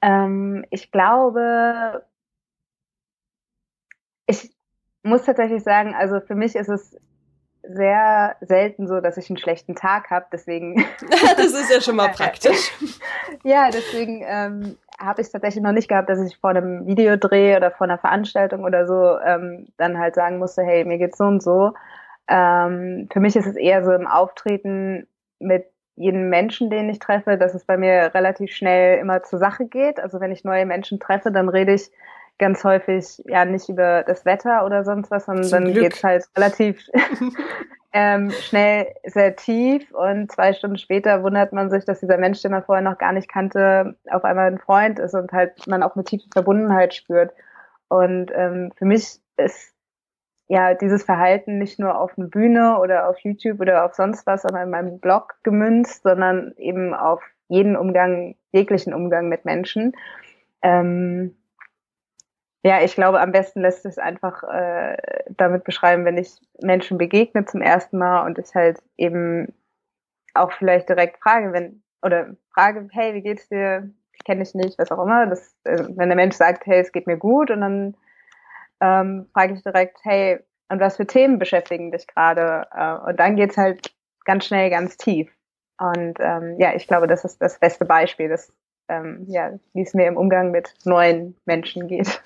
Ähm, 0.02 0.64
ich 0.70 0.90
glaube, 0.90 2.06
ich 4.26 4.50
muss 5.02 5.24
tatsächlich 5.24 5.62
sagen, 5.62 5.94
also 5.94 6.20
für 6.20 6.34
mich 6.34 6.54
ist 6.54 6.68
es 6.68 6.96
sehr 7.62 8.36
selten 8.40 8.86
so, 8.86 9.00
dass 9.00 9.16
ich 9.16 9.30
einen 9.30 9.38
schlechten 9.38 9.74
Tag 9.74 10.10
habe. 10.10 10.26
Deswegen. 10.32 10.76
das 11.36 11.52
ist 11.52 11.72
ja 11.72 11.80
schon 11.80 11.96
mal 11.96 12.08
praktisch. 12.12 12.72
ja, 13.42 13.70
deswegen 13.70 14.24
ähm, 14.26 14.76
habe 14.98 15.20
ich 15.20 15.26
es 15.26 15.32
tatsächlich 15.32 15.62
noch 15.62 15.72
nicht 15.72 15.88
gehabt, 15.88 16.08
dass 16.08 16.20
ich 16.20 16.36
vor 16.36 16.50
einem 16.50 16.86
Videodreh 16.86 17.56
oder 17.56 17.70
vor 17.70 17.86
einer 17.86 17.98
Veranstaltung 17.98 18.64
oder 18.64 18.86
so 18.86 19.18
ähm, 19.20 19.68
dann 19.76 19.98
halt 19.98 20.14
sagen 20.14 20.38
musste, 20.38 20.62
hey, 20.62 20.84
mir 20.84 20.98
geht's 20.98 21.18
so 21.18 21.24
und 21.24 21.42
so. 21.42 21.72
Ähm, 22.28 23.08
für 23.12 23.20
mich 23.20 23.36
ist 23.36 23.46
es 23.46 23.56
eher 23.56 23.84
so 23.84 23.92
im 23.92 24.06
Auftreten 24.06 25.06
mit 25.38 25.66
jedem 25.96 26.30
Menschen, 26.30 26.70
den 26.70 26.88
ich 26.88 26.98
treffe, 26.98 27.36
dass 27.36 27.54
es 27.54 27.64
bei 27.64 27.76
mir 27.76 28.14
relativ 28.14 28.52
schnell 28.52 28.98
immer 28.98 29.22
zur 29.22 29.38
Sache 29.38 29.66
geht. 29.66 30.00
Also 30.00 30.20
wenn 30.20 30.32
ich 30.32 30.44
neue 30.44 30.64
Menschen 30.64 30.98
treffe, 30.98 31.30
dann 31.30 31.48
rede 31.48 31.74
ich 31.74 31.90
ganz 32.40 32.64
häufig 32.64 33.22
ja 33.26 33.44
nicht 33.44 33.68
über 33.68 34.02
das 34.02 34.24
Wetter 34.24 34.64
oder 34.66 34.82
sonst 34.82 35.10
was, 35.12 35.26
sondern 35.26 35.44
Zum 35.44 35.64
dann 35.64 35.72
Glück. 35.72 35.84
geht's 35.84 36.02
halt 36.02 36.24
relativ 36.36 36.90
ähm, 37.92 38.30
schnell 38.30 38.88
sehr 39.04 39.36
tief 39.36 39.92
und 39.92 40.32
zwei 40.32 40.52
Stunden 40.52 40.78
später 40.78 41.22
wundert 41.22 41.52
man 41.52 41.70
sich, 41.70 41.84
dass 41.84 42.00
dieser 42.00 42.16
Mensch, 42.18 42.40
den 42.42 42.50
man 42.50 42.64
vorher 42.64 42.82
noch 42.82 42.98
gar 42.98 43.12
nicht 43.12 43.28
kannte, 43.28 43.94
auf 44.10 44.24
einmal 44.24 44.48
ein 44.48 44.58
Freund 44.58 44.98
ist 44.98 45.14
und 45.14 45.30
halt 45.30 45.66
man 45.68 45.84
auch 45.84 45.94
eine 45.94 46.04
tiefe 46.04 46.28
Verbundenheit 46.32 46.94
spürt. 46.94 47.32
Und 47.88 48.32
ähm, 48.34 48.72
für 48.76 48.86
mich 48.86 49.20
ist 49.36 49.74
ja 50.48 50.74
dieses 50.74 51.04
Verhalten 51.04 51.58
nicht 51.58 51.78
nur 51.78 52.00
auf 52.00 52.16
einer 52.16 52.26
Bühne 52.26 52.78
oder 52.80 53.08
auf 53.08 53.18
YouTube 53.20 53.60
oder 53.60 53.84
auf 53.84 53.94
sonst 53.94 54.26
was, 54.26 54.44
aber 54.44 54.62
in 54.62 54.70
meinem 54.70 54.98
Blog 54.98 55.34
gemünzt, 55.42 56.02
sondern 56.04 56.54
eben 56.56 56.94
auf 56.94 57.22
jeden 57.48 57.76
Umgang, 57.76 58.34
jeglichen 58.52 58.94
Umgang 58.94 59.28
mit 59.28 59.44
Menschen. 59.44 59.92
Ähm, 60.62 61.36
Ja, 62.62 62.82
ich 62.82 62.94
glaube, 62.94 63.20
am 63.20 63.32
besten 63.32 63.62
lässt 63.62 63.86
es 63.86 63.98
einfach 63.98 64.42
äh, 64.42 64.96
damit 65.30 65.64
beschreiben, 65.64 66.04
wenn 66.04 66.18
ich 66.18 66.38
Menschen 66.62 66.98
begegne 66.98 67.46
zum 67.46 67.62
ersten 67.62 67.96
Mal 67.98 68.26
und 68.26 68.38
ich 68.38 68.54
halt 68.54 68.82
eben 68.98 69.54
auch 70.34 70.52
vielleicht 70.52 70.88
direkt 70.88 71.18
frage, 71.22 71.52
wenn 71.52 71.82
oder 72.02 72.36
frage, 72.52 72.88
hey, 72.92 73.14
wie 73.14 73.22
geht's 73.22 73.48
dir? 73.48 73.90
Ich 74.12 74.24
kenne 74.24 74.42
dich 74.42 74.54
nicht, 74.54 74.78
was 74.78 74.90
auch 74.90 75.02
immer. 75.02 75.26
Das, 75.26 75.54
äh, 75.64 75.84
wenn 75.96 76.08
der 76.08 76.16
Mensch 76.16 76.36
sagt, 76.36 76.66
hey, 76.66 76.80
es 76.80 76.92
geht 76.92 77.06
mir 77.06 77.16
gut, 77.16 77.50
und 77.50 77.60
dann 77.62 77.96
ähm, 78.80 79.28
frage 79.32 79.54
ich 79.54 79.62
direkt, 79.62 79.98
hey, 80.04 80.40
und 80.68 80.80
was 80.80 80.96
für 80.96 81.06
Themen 81.06 81.38
beschäftigen 81.38 81.92
dich 81.92 82.06
gerade? 82.06 82.66
Äh, 82.72 83.10
und 83.10 83.18
dann 83.18 83.36
geht's 83.36 83.56
halt 83.56 83.94
ganz 84.24 84.46
schnell 84.46 84.70
ganz 84.70 84.96
tief. 84.96 85.30
Und 85.78 86.18
ähm, 86.20 86.56
ja, 86.58 86.74
ich 86.74 86.86
glaube, 86.86 87.06
das 87.06 87.24
ist 87.24 87.40
das 87.40 87.58
beste 87.58 87.84
Beispiel, 87.86 88.28
das, 88.28 88.52
ähm, 88.90 89.24
ja, 89.28 89.52
wie 89.72 89.82
es 89.82 89.94
mir 89.94 90.06
im 90.06 90.16
Umgang 90.16 90.50
mit 90.50 90.74
neuen 90.84 91.36
Menschen 91.46 91.88
geht. 91.88 92.20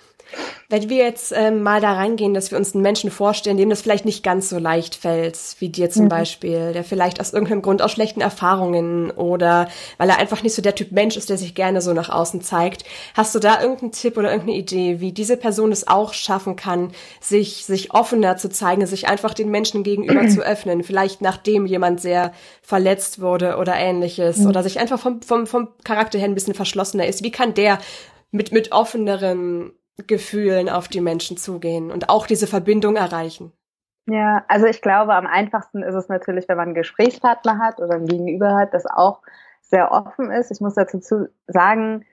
Wenn 0.69 0.89
wir 0.89 1.05
jetzt 1.05 1.33
ähm, 1.37 1.63
mal 1.63 1.81
da 1.81 1.93
reingehen, 1.93 2.33
dass 2.33 2.51
wir 2.51 2.59
uns 2.59 2.75
einen 2.75 2.83
Menschen 2.83 3.11
vorstellen, 3.11 3.57
dem 3.57 3.71
das 3.71 3.83
vielleicht 3.83 4.05
nicht 4.05 4.23
ganz 4.23 4.49
so 4.49 4.59
leicht 4.59 4.95
fällt, 4.95 5.39
wie 5.59 5.69
dir 5.69 5.91
zum 5.91 6.05
mhm. 6.05 6.09
Beispiel, 6.09 6.73
der 6.73 6.85
vielleicht 6.85 7.21
aus 7.21 7.33
irgendeinem 7.33 7.63
Grund 7.63 7.83
aus 7.83 7.93
schlechten 7.93 8.21
Erfahrungen 8.21 9.11
oder 9.11 9.69
weil 9.99 10.09
er 10.09 10.19
einfach 10.19 10.43
nicht 10.43 10.55
so 10.55 10.63
der 10.63 10.75
Typ 10.75 10.93
Mensch 10.93 11.17
ist, 11.17 11.29
der 11.29 11.37
sich 11.37 11.55
gerne 11.55 11.83
so 11.83 11.93
nach 11.93 12.09
außen 12.09 12.41
zeigt. 12.41 12.85
Hast 13.15 13.35
du 13.35 13.39
da 13.39 13.61
irgendeinen 13.61 13.93
Tipp 13.93 14.17
oder 14.17 14.31
irgendeine 14.31 14.59
Idee, 14.59 15.01
wie 15.01 15.13
diese 15.13 15.37
Person 15.37 15.71
es 15.71 15.87
auch 15.87 16.15
schaffen 16.15 16.57
kann, 16.57 16.93
sich, 17.21 17.67
sich 17.67 17.93
offener 17.93 18.37
zu 18.37 18.49
zeigen, 18.49 18.87
sich 18.87 19.07
einfach 19.09 19.35
den 19.35 19.51
Menschen 19.51 19.83
gegenüber 19.83 20.29
zu 20.29 20.41
öffnen, 20.45 20.83
vielleicht 20.83 21.21
nachdem 21.21 21.67
jemand 21.67 22.01
sehr 22.01 22.33
verletzt 22.63 23.21
wurde 23.21 23.57
oder 23.59 23.75
ähnliches 23.77 24.39
mhm. 24.39 24.47
oder 24.47 24.63
sich 24.63 24.81
einfach 24.81 24.99
vom, 24.99 25.21
vom, 25.21 25.47
vom 25.47 25.69
Charakter 25.85 26.19
her 26.19 26.29
ein 26.29 26.35
bisschen 26.35 26.55
verschlossener 26.55 27.07
ist? 27.07 27.23
Wie 27.23 27.31
kann 27.31 27.55
der 27.55 27.79
mit, 28.31 28.51
mit 28.51 28.73
offeneren 28.73 29.73
Gefühlen 30.07 30.69
auf 30.69 30.89
die 30.89 31.01
Menschen 31.01 31.37
zugehen 31.37 31.91
und 31.91 32.09
auch 32.09 32.27
diese 32.27 32.47
Verbindung 32.47 32.97
erreichen? 32.97 33.53
Ja, 34.07 34.45
also 34.49 34.67
ich 34.67 34.83
glaube, 34.83 35.15
am 35.15 35.27
einfachsten 35.27 35.83
ist 35.83 35.95
es 35.95 36.09
natürlich, 36.09 36.49
wenn 36.49 36.57
man 36.57 36.69
einen 36.69 36.75
Gesprächspartner 36.75 37.59
hat 37.59 37.81
oder 37.81 37.95
ein 37.95 38.07
Gegenüber 38.07 38.55
hat, 38.55 38.75
das 38.75 38.85
auch 38.87 39.23
sehr 39.63 39.93
offen 39.93 40.31
ist. 40.31 40.51
Ich 40.51 40.61
muss 40.61 40.75
dazu 40.75 41.27
sagen, 41.47 42.05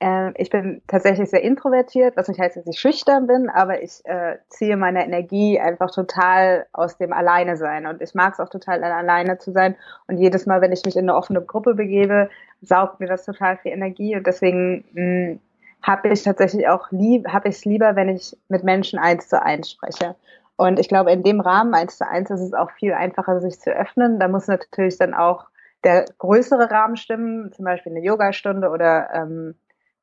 äh, 0.00 0.32
ich 0.36 0.50
bin 0.50 0.82
tatsächlich 0.86 1.28
sehr 1.30 1.42
introvertiert, 1.42 2.16
was 2.16 2.28
nicht 2.28 2.40
heißt, 2.40 2.56
dass 2.56 2.66
ich 2.66 2.78
schüchtern 2.78 3.26
bin, 3.26 3.48
aber 3.48 3.82
ich 3.82 4.04
äh, 4.04 4.38
ziehe 4.48 4.76
meine 4.76 5.04
Energie 5.04 5.58
einfach 5.58 5.90
total 5.90 6.66
aus 6.72 6.96
dem 6.96 7.12
Alleine 7.12 7.56
sein. 7.56 7.86
Und 7.86 8.00
ich 8.02 8.14
mag 8.14 8.34
es 8.34 8.40
auch 8.40 8.48
total, 8.48 8.82
alleine 8.84 9.38
zu 9.38 9.52
sein. 9.52 9.76
Und 10.06 10.18
jedes 10.18 10.46
Mal, 10.46 10.60
wenn 10.60 10.72
ich 10.72 10.84
mich 10.84 10.96
in 10.96 11.08
eine 11.08 11.16
offene 11.16 11.42
Gruppe 11.42 11.74
begebe, 11.74 12.30
saugt 12.62 13.00
mir 13.00 13.06
das 13.06 13.24
total 13.24 13.58
viel 13.58 13.72
Energie. 13.72 14.16
Und 14.16 14.26
deswegen 14.26 14.84
mh, 14.92 15.38
habe 15.82 16.08
ich 16.08 16.22
tatsächlich 16.22 16.68
auch 16.68 16.90
lieb, 16.90 17.28
habe 17.28 17.48
ich 17.48 17.56
es 17.56 17.64
lieber, 17.64 17.96
wenn 17.96 18.08
ich 18.08 18.36
mit 18.48 18.64
Menschen 18.64 18.98
eins 18.98 19.28
zu 19.28 19.42
eins 19.42 19.70
spreche. 19.70 20.14
Und 20.56 20.78
ich 20.78 20.88
glaube, 20.88 21.10
in 21.10 21.22
dem 21.22 21.40
Rahmen 21.40 21.72
eins 21.74 21.96
zu 21.96 22.06
eins 22.06 22.30
ist 22.30 22.40
es 22.40 22.52
auch 22.52 22.70
viel 22.72 22.92
einfacher, 22.92 23.40
sich 23.40 23.58
zu 23.58 23.70
öffnen. 23.70 24.20
Da 24.20 24.28
muss 24.28 24.46
natürlich 24.46 24.98
dann 24.98 25.14
auch 25.14 25.46
der 25.84 26.04
größere 26.18 26.70
Rahmen 26.70 26.96
stimmen, 26.96 27.52
zum 27.52 27.64
Beispiel 27.64 27.92
eine 27.92 28.04
Yogastunde 28.04 28.68
oder 28.68 29.08
ähm, 29.14 29.54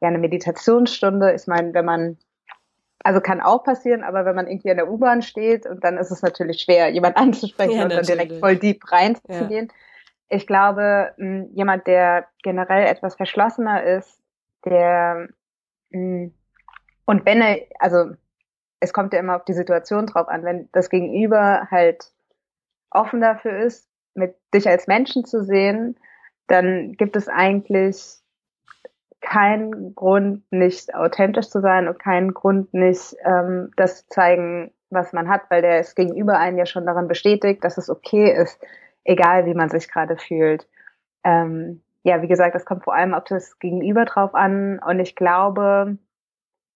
ja 0.02 0.08
eine 0.08 0.18
Meditationsstunde. 0.18 1.34
Ich 1.34 1.46
meine, 1.48 1.74
wenn 1.74 1.86
man 1.86 2.18
also 3.04 3.22
kann 3.22 3.40
auch 3.40 3.64
passieren, 3.64 4.04
aber 4.04 4.26
wenn 4.26 4.36
man 4.36 4.48
irgendwie 4.48 4.70
in 4.70 4.78
der 4.78 4.90
U-Bahn 4.90 5.22
steht 5.22 5.66
und 5.66 5.84
dann 5.84 5.98
ist 5.98 6.12
es 6.12 6.22
natürlich 6.22 6.62
schwer, 6.62 6.90
jemand 6.90 7.18
anzusprechen 7.18 7.78
ja, 7.78 7.84
und 7.84 7.94
dann 7.94 8.06
direkt 8.06 8.34
voll 8.40 8.56
deep 8.56 8.92
reinzugehen. 8.92 9.68
Ja. 9.68 9.74
Ich 10.30 10.46
glaube, 10.46 11.14
jemand, 11.54 11.88
der 11.88 12.26
generell 12.44 12.86
etwas 12.86 13.16
verschlossener 13.16 13.84
ist, 13.84 14.20
der. 14.66 15.30
Und 15.92 17.26
wenn 17.26 17.42
er, 17.42 17.62
also 17.80 18.12
es 18.80 18.94
kommt 18.94 19.14
ja 19.14 19.20
immer 19.20 19.36
auf 19.36 19.46
die 19.46 19.54
Situation 19.54 20.06
drauf 20.06 20.28
an, 20.28 20.44
wenn 20.44 20.70
das 20.72 20.90
Gegenüber 20.90 21.68
halt 21.72 22.12
offen 22.92 23.22
dafür 23.22 23.58
ist, 23.58 23.90
mit 24.14 24.36
dich 24.54 24.68
als 24.68 24.88
Menschen 24.88 25.26
zu 25.26 25.44
sehen, 25.44 26.00
dann 26.48 26.94
gibt 26.94 27.16
es 27.16 27.28
eigentlich 27.28 28.20
keinen 29.22 29.96
Grund, 29.96 30.44
nicht 30.52 30.94
authentisch 30.96 31.50
zu 31.50 31.60
sein 31.60 31.88
und 31.88 32.00
keinen 32.00 32.34
Grund, 32.34 32.74
nicht 32.74 33.16
ähm, 33.26 33.72
das 33.76 34.04
zu 34.04 34.10
zeigen, 34.10 34.72
was 34.90 35.12
man 35.12 35.28
hat, 35.28 35.50
weil 35.50 35.62
der 35.62 35.80
es 35.80 35.96
gegenüber 35.96 36.38
einen 36.38 36.58
ja 36.58 36.66
schon 36.66 36.86
daran 36.86 37.08
bestätigt, 37.08 37.64
dass 37.64 37.78
es 37.78 37.90
okay 37.90 38.32
ist, 38.32 38.64
egal 39.04 39.46
wie 39.46 39.54
man 39.54 39.70
sich 39.70 39.90
gerade 39.90 40.18
fühlt. 40.18 40.68
Ähm, 41.24 41.82
ja, 42.08 42.22
wie 42.22 42.28
gesagt, 42.30 42.56
das 42.56 42.64
kommt 42.64 42.86
vor 42.86 42.96
allem 42.96 43.14
auf 43.14 43.26
das 43.26 43.60
Gegenüber 43.60 44.06
drauf 44.06 44.34
an. 44.34 44.80
Und 44.80 45.02
ich 45.02 45.14
glaube, 45.14 45.98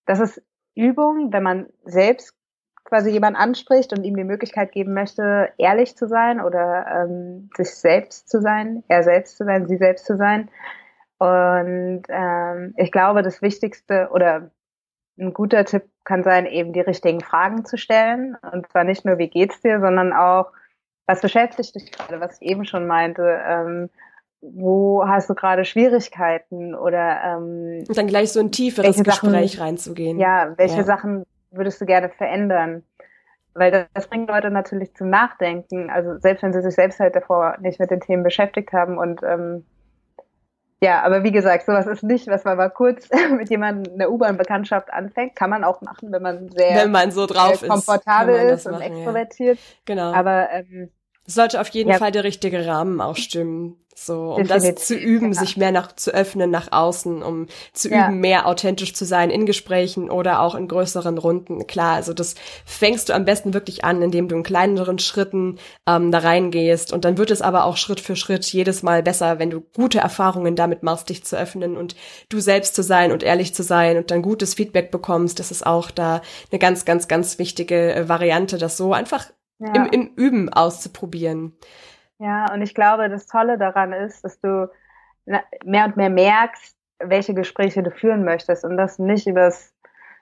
das 0.05 0.19
ist 0.19 0.43
Übung, 0.75 1.31
wenn 1.31 1.41
man 1.41 1.67
selbst 1.85 2.35
quasi 2.83 3.11
jemand 3.11 3.37
anspricht 3.37 3.93
und 3.93 4.03
ihm 4.03 4.17
die 4.17 4.25
Möglichkeit 4.25 4.73
geben 4.73 4.93
möchte, 4.93 5.53
ehrlich 5.57 5.95
zu 5.95 6.09
sein 6.09 6.41
oder 6.41 6.85
ähm, 6.85 7.49
sich 7.55 7.73
selbst 7.73 8.27
zu 8.27 8.41
sein, 8.41 8.83
er 8.89 9.03
selbst 9.03 9.37
zu 9.37 9.45
sein, 9.45 9.67
sie 9.67 9.77
selbst 9.77 10.05
zu 10.05 10.17
sein. 10.17 10.49
Und 11.17 12.03
ähm, 12.09 12.73
ich 12.75 12.91
glaube, 12.91 13.21
das 13.21 13.41
Wichtigste 13.41 14.09
oder 14.11 14.51
ein 15.17 15.33
guter 15.33 15.63
Tipp 15.63 15.83
kann 16.03 16.23
sein, 16.23 16.45
eben 16.45 16.73
die 16.73 16.81
richtigen 16.81 17.21
Fragen 17.21 17.63
zu 17.63 17.77
stellen. 17.77 18.35
Und 18.51 18.69
zwar 18.69 18.83
nicht 18.83 19.05
nur, 19.05 19.17
wie 19.17 19.29
geht's 19.29 19.61
dir, 19.61 19.79
sondern 19.79 20.11
auch, 20.11 20.51
was 21.05 21.21
beschäftigt 21.21 21.75
dich 21.75 21.89
gerade, 21.93 22.19
was 22.19 22.41
ich 22.41 22.49
eben 22.49 22.65
schon 22.65 22.85
meinte. 22.85 23.41
Ähm, 23.45 23.89
wo 24.41 25.03
hast 25.07 25.29
du 25.29 25.35
gerade 25.35 25.65
Schwierigkeiten 25.65 26.73
oder 26.73 27.21
ähm, 27.23 27.83
und 27.87 27.97
dann 27.97 28.07
gleich 28.07 28.31
so 28.31 28.39
ein 28.39 28.51
tieferes 28.51 29.03
Gespräch 29.03 29.53
Sachen, 29.53 29.63
reinzugehen. 29.63 30.19
Ja, 30.19 30.53
welche 30.57 30.77
ja. 30.77 30.83
Sachen 30.83 31.25
würdest 31.51 31.79
du 31.79 31.85
gerne 31.85 32.09
verändern? 32.09 32.83
Weil 33.53 33.71
das, 33.71 33.85
das 33.93 34.07
bringt 34.07 34.29
Leute 34.29 34.49
natürlich 34.49 34.95
zum 34.95 35.09
Nachdenken. 35.09 35.89
Also 35.89 36.17
selbst 36.17 36.41
wenn 36.41 36.53
sie 36.53 36.61
sich 36.61 36.73
selbst 36.73 36.99
halt 36.99 37.15
davor 37.15 37.57
nicht 37.61 37.79
mit 37.79 37.91
den 37.91 37.99
Themen 37.99 38.23
beschäftigt 38.23 38.73
haben 38.73 38.97
und 38.97 39.21
ähm, 39.23 39.65
ja, 40.83 41.03
aber 41.03 41.23
wie 41.23 41.31
gesagt, 41.31 41.67
sowas 41.67 41.85
ist 41.85 42.01
nicht, 42.01 42.25
was 42.25 42.43
man 42.43 42.57
mal 42.57 42.69
kurz 42.69 43.07
mit 43.37 43.51
jemandem 43.51 43.93
in 43.93 43.99
der 43.99 44.11
U-Bahn-Bekanntschaft 44.11 44.91
anfängt. 44.91 45.35
Kann 45.35 45.51
man 45.51 45.63
auch 45.63 45.81
machen, 45.81 46.11
wenn 46.11 46.23
man 46.23 46.49
sehr 46.49 46.75
wenn 46.75 46.91
man 46.91 47.11
so 47.11 47.27
drauf 47.27 47.61
komfortabel 47.61 48.35
ist, 48.35 48.65
und 48.65 48.73
machen, 48.73 48.83
extrovertiert. 48.83 49.59
Ja. 49.59 49.63
Genau. 49.85 50.11
Aber 50.13 50.49
ähm, 50.51 50.89
es 51.27 51.35
sollte 51.35 51.61
auf 51.61 51.67
jeden 51.69 51.91
ja. 51.91 51.97
Fall 51.97 52.11
der 52.11 52.23
richtige 52.23 52.65
Rahmen 52.65 52.99
auch 52.99 53.15
stimmen. 53.15 53.77
So, 54.03 54.33
um 54.33 54.47
Definitiv. 54.47 54.75
das 54.75 54.87
zu 54.87 54.95
üben, 54.95 55.33
ja. 55.33 55.39
sich 55.39 55.57
mehr 55.57 55.71
nach, 55.71 55.95
zu 55.95 56.11
öffnen 56.11 56.49
nach 56.49 56.71
außen, 56.71 57.21
um 57.21 57.45
zu 57.71 57.89
ja. 57.89 58.07
üben, 58.07 58.19
mehr 58.19 58.47
authentisch 58.47 58.95
zu 58.95 59.05
sein 59.05 59.29
in 59.29 59.45
Gesprächen 59.45 60.09
oder 60.09 60.41
auch 60.41 60.55
in 60.55 60.67
größeren 60.67 61.19
Runden. 61.19 61.67
Klar, 61.67 61.95
also 61.95 62.13
das 62.13 62.33
fängst 62.65 63.09
du 63.09 63.13
am 63.13 63.25
besten 63.25 63.53
wirklich 63.53 63.85
an, 63.85 64.01
indem 64.01 64.27
du 64.27 64.35
in 64.35 64.43
kleineren 64.43 64.97
Schritten 64.97 65.59
ähm, 65.87 66.11
da 66.11 66.17
reingehst. 66.17 66.93
Und 66.93 67.05
dann 67.05 67.19
wird 67.19 67.29
es 67.29 67.43
aber 67.43 67.65
auch 67.65 67.77
Schritt 67.77 67.99
für 67.99 68.15
Schritt 68.15 68.45
jedes 68.45 68.81
Mal 68.81 69.03
besser, 69.03 69.37
wenn 69.37 69.51
du 69.51 69.61
gute 69.61 69.99
Erfahrungen 69.99 70.55
damit 70.55 70.81
machst, 70.81 71.09
dich 71.09 71.23
zu 71.23 71.37
öffnen 71.37 71.77
und 71.77 71.95
du 72.29 72.39
selbst 72.39 72.73
zu 72.73 72.81
sein 72.81 73.11
und 73.11 73.21
ehrlich 73.21 73.53
zu 73.53 73.61
sein 73.61 73.97
und 73.97 74.09
dann 74.09 74.23
gutes 74.23 74.55
Feedback 74.55 74.89
bekommst. 74.89 75.37
Das 75.37 75.51
ist 75.51 75.65
auch 75.65 75.91
da 75.91 76.23
eine 76.51 76.57
ganz, 76.57 76.85
ganz, 76.85 77.07
ganz 77.07 77.37
wichtige 77.37 77.93
äh, 77.93 78.09
Variante, 78.09 78.57
das 78.57 78.77
so 78.77 78.93
einfach 78.93 79.27
ja. 79.59 79.73
im, 79.75 79.85
im 79.91 80.07
Üben 80.15 80.49
auszuprobieren. 80.49 81.53
Ja, 82.21 82.53
und 82.53 82.61
ich 82.61 82.75
glaube, 82.75 83.09
das 83.09 83.25
Tolle 83.25 83.57
daran 83.57 83.93
ist, 83.93 84.23
dass 84.23 84.39
du 84.39 84.69
mehr 85.25 85.85
und 85.85 85.97
mehr 85.97 86.11
merkst, 86.11 86.77
welche 86.99 87.33
Gespräche 87.33 87.81
du 87.81 87.89
führen 87.89 88.23
möchtest 88.23 88.63
und 88.63 88.77
das 88.77 88.99
nicht 88.99 89.25
übers 89.25 89.73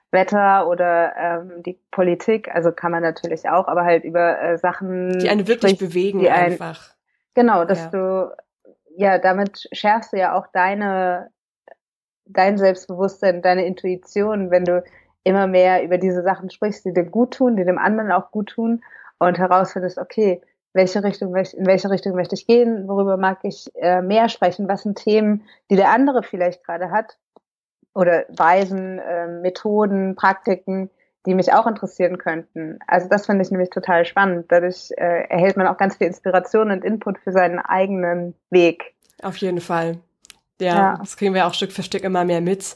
Wetter 0.10 0.68
oder 0.70 1.14
ähm, 1.18 1.62
die 1.62 1.78
Politik, 1.92 2.56
also 2.56 2.72
kann 2.72 2.92
man 2.92 3.04
natürlich 3.04 3.50
auch, 3.50 3.68
aber 3.68 3.84
halt 3.84 4.06
über 4.06 4.42
äh, 4.42 4.58
Sachen, 4.58 5.20
die 5.20 5.30
einen 5.30 5.46
wirklich 5.46 5.74
sprichst, 5.74 5.94
bewegen 5.94 6.26
ein, 6.26 6.54
einfach. 6.54 6.96
Genau, 7.34 7.66
dass 7.66 7.84
ja. 7.84 7.90
du 7.90 8.36
ja 8.96 9.18
damit 9.18 9.68
schärfst 9.74 10.14
du 10.14 10.18
ja 10.18 10.38
auch 10.38 10.48
deine 10.54 11.32
dein 12.26 12.58
Selbstbewusstsein, 12.58 13.42
deine 13.42 13.66
Intuition, 13.66 14.52
wenn 14.52 14.64
du 14.64 14.84
immer 15.26 15.48
mehr 15.48 15.84
über 15.84 15.98
diese 15.98 16.24
Sachen 16.24 16.50
sprichst, 16.50 16.86
die 16.86 16.94
dir 16.94 17.04
gut 17.04 17.34
tun, 17.34 17.58
die 17.58 17.66
dem 17.66 17.78
anderen 17.78 18.12
auch 18.14 18.32
gut 18.32 18.52
tun 18.52 18.84
und 19.20 19.38
herausfindest, 19.38 19.98
okay, 19.98 20.42
welche 20.74 21.04
Richtung 21.04 21.36
in 21.36 21.66
welche 21.66 21.90
Richtung 21.90 22.16
möchte 22.16 22.36
ich 22.36 22.48
gehen, 22.48 22.88
worüber 22.88 23.18
mag 23.18 23.40
ich 23.44 23.70
äh, 23.76 24.02
mehr 24.02 24.30
sprechen, 24.30 24.68
was 24.68 24.84
sind 24.84 24.98
Themen, 24.98 25.44
die 25.70 25.76
der 25.76 25.92
andere 25.92 26.24
vielleicht 26.24 26.64
gerade 26.64 26.92
hat 26.92 27.18
oder 27.94 28.26
Weisen, 28.30 29.00
äh, 29.00 29.28
Methoden, 29.28 30.16
Praktiken, 30.16 30.90
die 31.26 31.34
mich 31.34 31.54
auch 31.54 31.68
interessieren 31.68 32.18
könnten. 32.18 32.80
Also 32.88 33.10
das 33.10 33.26
finde 33.26 33.44
ich 33.44 33.52
nämlich 33.52 33.70
total 33.72 34.06
spannend. 34.06 34.46
Dadurch 34.50 34.92
äh, 34.98 35.28
erhält 35.30 35.58
man 35.58 35.68
auch 35.68 35.78
ganz 35.78 35.98
viel 35.98 36.08
Inspiration 36.08 36.72
und 36.72 36.86
Input 36.86 37.20
für 37.20 37.32
seinen 37.32 37.60
eigenen 37.60 38.36
Weg. 38.50 38.96
Auf 39.22 39.38
jeden 39.38 39.60
Fall. 39.60 39.98
Ja, 40.62 40.76
ja, 40.76 40.98
das 40.98 41.18
kriegen 41.18 41.34
wir 41.34 41.48
auch 41.48 41.54
Stück 41.54 41.72
für 41.72 41.84
Stück 41.84 42.04
immer 42.04 42.26
mehr 42.26 42.42
mit. 42.42 42.76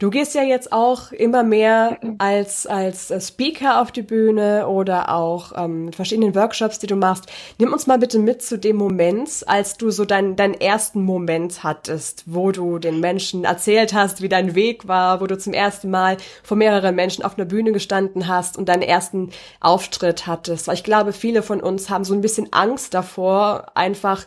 Du 0.00 0.08
gehst 0.08 0.34
ja 0.34 0.42
jetzt 0.42 0.72
auch 0.72 1.12
immer 1.12 1.42
mehr 1.42 1.98
als, 2.16 2.66
als 2.66 3.10
äh, 3.10 3.20
Speaker 3.20 3.82
auf 3.82 3.92
die 3.92 4.00
Bühne 4.00 4.66
oder 4.66 5.14
auch 5.14 5.52
ähm, 5.54 5.84
mit 5.84 5.96
verschiedenen 5.96 6.34
Workshops, 6.34 6.78
die 6.78 6.86
du 6.86 6.96
machst. 6.96 7.26
Nimm 7.58 7.70
uns 7.70 7.86
mal 7.86 7.98
bitte 7.98 8.18
mit 8.18 8.40
zu 8.40 8.58
dem 8.58 8.76
Moment, 8.76 9.44
als 9.46 9.76
du 9.76 9.90
so 9.90 10.06
deinen 10.06 10.36
deinen 10.36 10.54
ersten 10.54 11.02
Moment 11.02 11.62
hattest, 11.64 12.24
wo 12.24 12.50
du 12.50 12.78
den 12.78 13.00
Menschen 13.00 13.44
erzählt 13.44 13.92
hast, 13.92 14.22
wie 14.22 14.30
dein 14.30 14.54
Weg 14.54 14.88
war, 14.88 15.20
wo 15.20 15.26
du 15.26 15.36
zum 15.36 15.52
ersten 15.52 15.90
Mal 15.90 16.16
vor 16.42 16.56
mehreren 16.56 16.94
Menschen 16.94 17.22
auf 17.22 17.36
einer 17.36 17.44
Bühne 17.44 17.72
gestanden 17.72 18.26
hast 18.26 18.56
und 18.56 18.70
deinen 18.70 18.80
ersten 18.80 19.28
Auftritt 19.60 20.26
hattest. 20.26 20.66
Weil 20.66 20.76
ich 20.76 20.84
glaube, 20.84 21.12
viele 21.12 21.42
von 21.42 21.60
uns 21.60 21.90
haben 21.90 22.04
so 22.04 22.14
ein 22.14 22.22
bisschen 22.22 22.50
Angst 22.54 22.94
davor, 22.94 23.66
einfach 23.74 24.24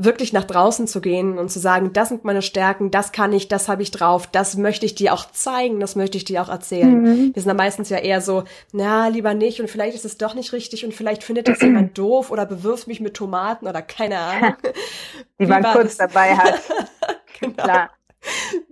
wirklich 0.00 0.32
nach 0.32 0.44
draußen 0.44 0.86
zu 0.86 1.00
gehen 1.00 1.38
und 1.38 1.50
zu 1.50 1.58
sagen, 1.58 1.92
das 1.92 2.08
sind 2.08 2.24
meine 2.24 2.40
Stärken, 2.40 2.92
das 2.92 3.10
kann 3.10 3.32
ich, 3.32 3.48
das 3.48 3.68
habe 3.68 3.82
ich 3.82 3.90
drauf, 3.90 4.28
das 4.28 4.56
möchte 4.56 4.86
ich 4.86 4.94
dir 4.94 5.12
auch 5.12 5.30
zeigen, 5.32 5.80
das 5.80 5.96
möchte 5.96 6.16
ich 6.16 6.24
dir 6.24 6.40
auch 6.40 6.48
erzählen. 6.48 7.02
Mhm. 7.02 7.34
Wir 7.34 7.42
sind 7.42 7.48
da 7.48 7.54
meistens 7.54 7.90
ja 7.90 7.98
eher 7.98 8.20
so, 8.20 8.44
na, 8.72 9.08
lieber 9.08 9.34
nicht 9.34 9.60
und 9.60 9.68
vielleicht 9.68 9.96
ist 9.96 10.04
es 10.04 10.16
doch 10.16 10.34
nicht 10.34 10.52
richtig 10.52 10.84
und 10.84 10.94
vielleicht 10.94 11.24
findet 11.24 11.48
das 11.48 11.60
jemand 11.60 11.98
doof 11.98 12.30
oder 12.30 12.46
bewirft 12.46 12.86
mich 12.86 13.00
mit 13.00 13.14
Tomaten 13.14 13.66
oder 13.66 13.82
keine 13.82 14.18
Ahnung. 14.18 14.54
Die 15.40 15.46
man 15.46 15.64
kurz 15.64 15.96
das? 15.96 16.08
dabei 16.08 16.36
hat. 16.36 16.60
genau. 17.40 17.62
Klar. 17.64 17.90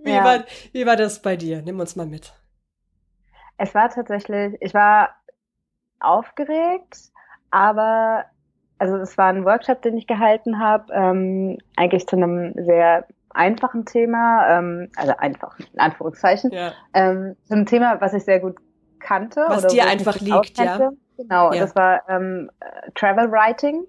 Wie, 0.01 0.11
ja. 0.11 0.23
war, 0.23 0.45
wie 0.71 0.85
war 0.85 0.95
das 0.95 1.21
bei 1.21 1.35
dir? 1.35 1.61
Nimm 1.61 1.79
uns 1.79 1.97
mal 1.97 2.05
mit. 2.05 2.33
Es 3.57 3.75
war 3.75 3.89
tatsächlich, 3.89 4.55
ich 4.61 4.73
war 4.73 5.15
aufgeregt, 5.99 7.11
aber 7.51 8.25
also 8.79 8.97
es 8.97 9.17
war 9.17 9.27
ein 9.27 9.45
Workshop, 9.45 9.81
den 9.81 9.97
ich 9.97 10.07
gehalten 10.07 10.59
habe, 10.59 10.91
ähm, 10.93 11.57
eigentlich 11.75 12.07
zu 12.07 12.15
einem 12.15 12.53
sehr 12.55 13.05
einfachen 13.29 13.85
Thema, 13.85 14.57
ähm, 14.57 14.89
also 14.95 15.13
einfach 15.17 15.57
in 15.59 15.79
Anführungszeichen, 15.79 16.51
ja. 16.51 16.73
ähm, 16.93 17.35
zu 17.45 17.53
einem 17.53 17.65
Thema, 17.65 18.01
was 18.01 18.13
ich 18.13 18.23
sehr 18.23 18.39
gut 18.39 18.57
kannte. 18.99 19.45
Was 19.47 19.67
dir 19.67 19.87
einfach 19.87 20.19
liegt, 20.19 20.57
ja. 20.57 20.91
Genau, 21.17 21.51
ja. 21.51 21.61
das 21.61 21.75
war 21.75 22.07
ähm, 22.09 22.51
Travel 22.93 23.31
Writing, 23.31 23.85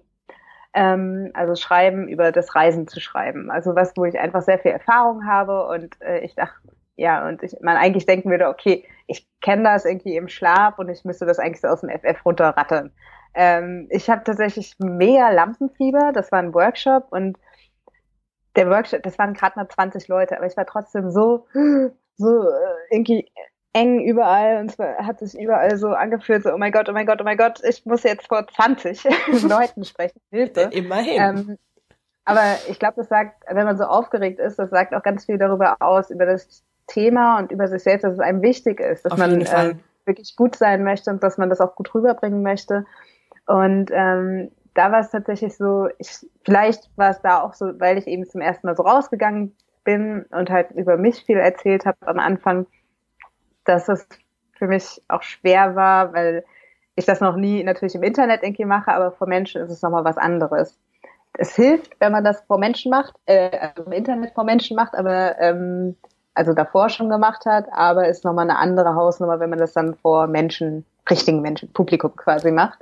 ähm, 0.73 1.31
also 1.35 1.55
Schreiben 1.55 2.07
über 2.07 2.31
das 2.31 2.55
Reisen 2.55 2.87
zu 2.87 2.99
schreiben. 2.99 3.51
Also 3.51 3.75
was, 3.75 3.93
wo 3.95 4.05
ich 4.05 4.17
einfach 4.19 4.41
sehr 4.41 4.59
viel 4.59 4.71
Erfahrung 4.71 5.27
habe 5.27 5.67
und 5.67 6.01
äh, 6.01 6.19
ich 6.19 6.33
dachte, 6.35 6.55
ja, 6.95 7.27
und 7.27 7.43
ich, 7.43 7.55
man 7.61 7.77
eigentlich 7.77 8.05
denken 8.05 8.29
würde, 8.29 8.47
okay, 8.47 8.83
ich 9.07 9.27
kenne 9.41 9.63
das 9.63 9.85
irgendwie 9.85 10.17
im 10.17 10.27
Schlaf 10.27 10.79
und 10.79 10.89
ich 10.89 11.05
müsste 11.05 11.25
das 11.25 11.39
eigentlich 11.39 11.61
so 11.61 11.67
aus 11.67 11.81
dem 11.81 11.89
FF 11.89 12.25
runterrattern. 12.25 12.91
Ähm, 13.33 13.87
ich 13.89 14.09
habe 14.09 14.23
tatsächlich 14.23 14.75
mega 14.79 15.29
Lampenfieber. 15.31 16.11
Das 16.13 16.31
war 16.31 16.39
ein 16.39 16.53
Workshop 16.53 17.07
und 17.11 17.37
der 18.55 18.69
Workshop, 18.69 19.03
das 19.03 19.17
waren 19.17 19.33
gerade 19.33 19.57
mal 19.57 19.67
20 19.67 20.07
Leute, 20.07 20.35
aber 20.37 20.47
ich 20.47 20.57
war 20.57 20.65
trotzdem 20.65 21.11
so, 21.11 21.45
so 22.17 22.41
äh, 22.49 22.95
irgendwie 22.95 23.31
eng 23.73 24.01
überall 24.01 24.57
und 24.57 24.71
es 24.71 24.79
hat 24.79 25.19
sich 25.19 25.39
überall 25.39 25.77
so 25.77 25.89
angefühlt, 25.89 26.43
so, 26.43 26.51
oh 26.51 26.57
mein 26.57 26.71
Gott, 26.71 26.89
oh 26.89 26.91
mein 26.91 27.05
Gott, 27.05 27.21
oh 27.21 27.23
mein 27.23 27.37
Gott, 27.37 27.61
ich 27.63 27.85
muss 27.85 28.03
jetzt 28.03 28.27
vor 28.27 28.47
20 28.47 29.03
Leuten 29.43 29.83
sprechen. 29.83 30.19
Hilfe. 30.31 30.61
Immerhin. 30.71 31.21
Ähm, 31.21 31.57
aber 32.25 32.57
ich 32.67 32.79
glaube, 32.79 32.95
das 32.97 33.09
sagt, 33.09 33.43
wenn 33.47 33.65
man 33.65 33.77
so 33.77 33.85
aufgeregt 33.85 34.39
ist, 34.39 34.59
das 34.59 34.69
sagt 34.69 34.93
auch 34.93 35.03
ganz 35.03 35.25
viel 35.25 35.37
darüber 35.37 35.77
aus, 35.79 36.09
über 36.09 36.25
das 36.25 36.63
Thema 36.87 37.39
und 37.39 37.51
über 37.51 37.67
sich 37.67 37.83
selbst, 37.83 38.03
dass 38.03 38.13
es 38.13 38.19
einem 38.19 38.41
wichtig 38.41 38.79
ist, 38.79 39.05
dass 39.05 39.13
Auf 39.13 39.19
man 39.19 39.41
äh, 39.41 39.75
wirklich 40.05 40.35
gut 40.35 40.55
sein 40.55 40.83
möchte 40.83 41.09
und 41.11 41.23
dass 41.23 41.37
man 41.37 41.49
das 41.49 41.61
auch 41.61 41.75
gut 41.75 41.93
rüberbringen 41.93 42.43
möchte. 42.43 42.85
Und 43.49 43.89
ähm, 43.91 44.51
da 44.75 44.91
war 44.91 44.99
es 44.99 45.09
tatsächlich 45.09 45.57
so, 45.57 45.89
ich, 45.97 46.23
vielleicht 46.45 46.87
war 46.97 47.09
es 47.09 47.19
da 47.21 47.41
auch 47.41 47.55
so, 47.55 47.79
weil 47.79 47.97
ich 47.97 48.05
eben 48.05 48.27
zum 48.27 48.41
ersten 48.41 48.67
Mal 48.67 48.75
so 48.75 48.83
rausgegangen 48.83 49.55
bin 49.83 50.23
und 50.29 50.51
halt 50.51 50.69
über 50.71 50.97
mich 50.97 51.23
viel 51.25 51.37
erzählt 51.37 51.87
habe 51.87 51.97
am 52.05 52.19
Anfang, 52.19 52.67
dass 53.65 53.89
es 53.89 54.07
für 54.53 54.67
mich 54.67 55.01
auch 55.07 55.23
schwer 55.23 55.75
war, 55.75 56.13
weil 56.13 56.45
ich 56.93 57.05
das 57.05 57.21
noch 57.21 57.37
nie 57.37 57.63
natürlich 57.63 57.95
im 57.95 58.03
Internet 58.03 58.43
irgendwie 58.43 58.65
mache, 58.65 58.91
aber 58.91 59.13
vor 59.13 59.27
Menschen 59.27 59.63
ist 59.63 59.71
es 59.71 59.81
nochmal 59.81 60.03
was 60.03 60.17
anderes. 60.19 60.77
Es 61.33 61.55
hilft, 61.55 61.99
wenn 61.99 62.11
man 62.11 62.23
das 62.23 62.41
vor 62.41 62.59
Menschen 62.59 62.91
macht, 62.91 63.15
äh, 63.25 63.69
im 63.83 63.91
Internet 63.91 64.35
vor 64.35 64.43
Menschen 64.43 64.75
macht, 64.75 64.93
aber 64.93 65.39
ähm, 65.39 65.95
also 66.35 66.53
davor 66.53 66.89
schon 66.89 67.09
gemacht 67.09 67.47
hat, 67.47 67.65
aber 67.71 68.07
ist 68.07 68.25
nochmal 68.25 68.47
eine 68.47 68.59
andere 68.59 68.93
Hausnummer, 68.93 69.39
wenn 69.39 69.49
man 69.49 69.59
das 69.59 69.73
dann 69.73 69.95
vor 69.95 70.27
Menschen, 70.27 70.85
richtigen 71.09 71.41
Menschen, 71.41 71.73
Publikum 71.73 72.15
quasi 72.15 72.51
macht. 72.51 72.77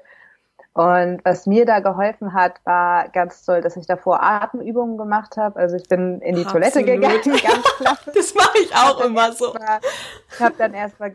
Und 0.77 1.25
was 1.25 1.47
mir 1.47 1.65
da 1.65 1.79
geholfen 1.79 2.35
hat, 2.35 2.63
war 2.63 3.09
ganz 3.09 3.43
toll, 3.43 3.61
dass 3.61 3.75
ich 3.77 3.87
davor 3.87 4.21
Atemübungen 4.21 4.95
gemacht 4.95 5.35
habe. 5.35 5.59
Also 5.59 5.75
ich 5.75 5.89
bin 5.89 6.21
in 6.21 6.35
die 6.35 6.45
Absolut. 6.45 6.71
Toilette 6.71 6.83
gegangen, 6.83 7.21
ganz 7.23 7.65
klasse. 7.77 8.11
Das 8.13 8.35
mache 8.35 8.59
ich 8.59 8.75
auch 8.75 9.03
immer 9.03 9.31
so. 9.31 9.53
Mal, 9.53 9.79
ich 10.31 10.39
habe 10.39 10.53
dann 10.59 10.75
erstmal 10.75 11.11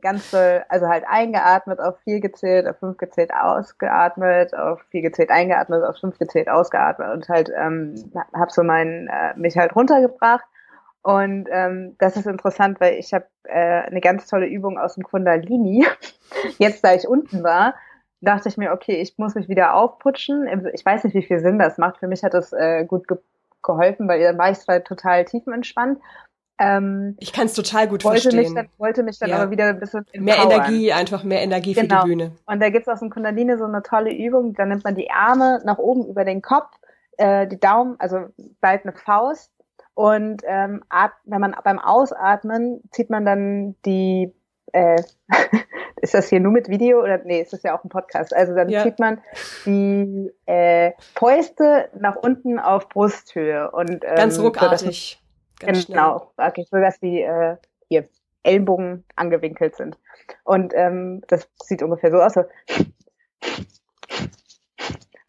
ganz 0.00 0.32
toll, 0.32 0.64
also 0.68 0.88
halt 0.88 1.04
eingeatmet, 1.06 1.78
auf 1.78 1.96
vier 2.00 2.18
gezählt, 2.18 2.66
auf 2.66 2.76
fünf 2.78 2.96
gezählt, 2.96 3.30
ausgeatmet, 3.32 4.52
auf 4.52 4.80
vier 4.90 5.02
gezählt, 5.02 5.30
eingeatmet, 5.30 5.84
auf 5.84 5.96
fünf 5.96 6.18
gezählt, 6.18 6.48
ausgeatmet 6.48 7.12
und 7.12 7.28
halt 7.28 7.52
ähm, 7.56 7.94
habe 8.34 8.50
so 8.50 8.64
mein 8.64 9.06
äh, 9.06 9.38
mich 9.38 9.56
halt 9.56 9.76
runtergebracht. 9.76 10.44
Und 11.02 11.48
ähm, 11.52 11.94
das 12.00 12.16
ist 12.16 12.26
interessant, 12.26 12.80
weil 12.80 12.94
ich 12.94 13.14
habe 13.14 13.26
äh, 13.44 13.82
eine 13.82 14.00
ganz 14.00 14.26
tolle 14.26 14.46
Übung 14.46 14.76
aus 14.76 14.96
dem 14.96 15.04
Kundalini. 15.04 15.86
Jetzt, 16.58 16.82
da 16.82 16.94
ich 16.94 17.06
unten 17.06 17.44
war, 17.44 17.74
dachte 18.20 18.48
ich 18.48 18.56
mir, 18.56 18.72
okay, 18.72 19.00
ich 19.00 19.18
muss 19.18 19.34
mich 19.34 19.48
wieder 19.48 19.74
aufputschen. 19.74 20.70
Ich 20.72 20.84
weiß 20.84 21.04
nicht, 21.04 21.14
wie 21.14 21.22
viel 21.22 21.40
Sinn 21.40 21.58
das 21.58 21.78
macht. 21.78 21.98
Für 21.98 22.08
mich 22.08 22.22
hat 22.22 22.34
das 22.34 22.52
äh, 22.52 22.84
gut 22.84 23.08
ge 23.08 23.18
geholfen, 23.62 24.08
weil 24.08 24.20
dann 24.20 24.36
war 24.36 24.50
ich 24.50 24.58
zwar 24.58 24.84
total 24.84 25.24
tiefenentspannt. 25.24 25.98
Ähm, 26.58 27.16
ich 27.18 27.32
kann 27.32 27.46
es 27.46 27.54
total 27.54 27.88
gut 27.88 28.04
wollte 28.04 28.20
verstehen. 28.20 28.52
Mich 28.52 28.54
dann, 28.54 28.68
wollte 28.76 29.02
mich 29.02 29.18
dann 29.18 29.30
ja. 29.30 29.36
aber 29.36 29.50
wieder 29.50 29.68
ein 29.68 29.80
bisschen 29.80 30.04
Mehr 30.12 30.36
Energie, 30.36 30.92
einfach 30.92 31.24
mehr 31.24 31.42
Energie 31.42 31.72
genau. 31.72 32.02
für 32.02 32.08
die 32.08 32.12
genau. 32.12 32.26
Bühne. 32.26 32.36
Und 32.44 32.60
da 32.60 32.68
gibt 32.68 32.86
es 32.86 32.92
aus 32.92 33.00
dem 33.00 33.08
Kundalini 33.08 33.56
so 33.56 33.64
eine 33.64 33.82
tolle 33.82 34.14
Übung, 34.14 34.52
da 34.52 34.66
nimmt 34.66 34.84
man 34.84 34.94
die 34.94 35.10
Arme 35.10 35.62
nach 35.64 35.78
oben 35.78 36.06
über 36.06 36.26
den 36.26 36.42
Kopf, 36.42 36.68
äh, 37.16 37.46
die 37.46 37.58
Daumen, 37.58 37.96
also 37.98 38.26
bald 38.60 38.84
eine 38.84 38.92
Faust 38.92 39.50
und 39.94 40.42
ähm, 40.44 40.82
wenn 41.24 41.40
man 41.40 41.56
beim 41.62 41.78
Ausatmen 41.78 42.82
zieht 42.90 43.10
man 43.10 43.24
dann 43.24 43.76
die 43.84 44.32
äh, 44.72 45.00
ist 46.04 46.12
das 46.12 46.28
hier 46.28 46.38
nur 46.38 46.52
mit 46.52 46.68
Video 46.68 47.02
oder 47.02 47.18
nee, 47.24 47.40
ist 47.40 47.54
das 47.54 47.62
ja 47.62 47.76
auch 47.76 47.82
ein 47.82 47.88
Podcast. 47.88 48.36
Also 48.36 48.54
dann 48.54 48.68
ja. 48.68 48.82
zieht 48.82 48.98
man 48.98 49.22
die 49.64 50.30
äh, 50.44 50.92
Fäuste 51.16 51.88
nach 51.98 52.16
unten 52.16 52.58
auf 52.58 52.90
Brusthöhe 52.90 53.70
und 53.70 54.04
ähm, 54.04 54.14
ganz 54.14 54.38
ruckartig. 54.38 55.18
So, 55.58 55.66
ganz 55.66 55.86
genau, 55.86 56.30
okay, 56.36 56.66
so 56.70 56.76
dass 56.76 57.00
die 57.00 57.22
äh, 57.22 57.56
hier 57.88 58.04
Ellenbogen 58.42 59.04
angewinkelt 59.16 59.76
sind. 59.76 59.96
Und 60.44 60.74
ähm, 60.76 61.22
das 61.28 61.48
sieht 61.62 61.82
ungefähr 61.82 62.10
so 62.10 62.20
aus. 62.20 62.34
So. 62.34 62.44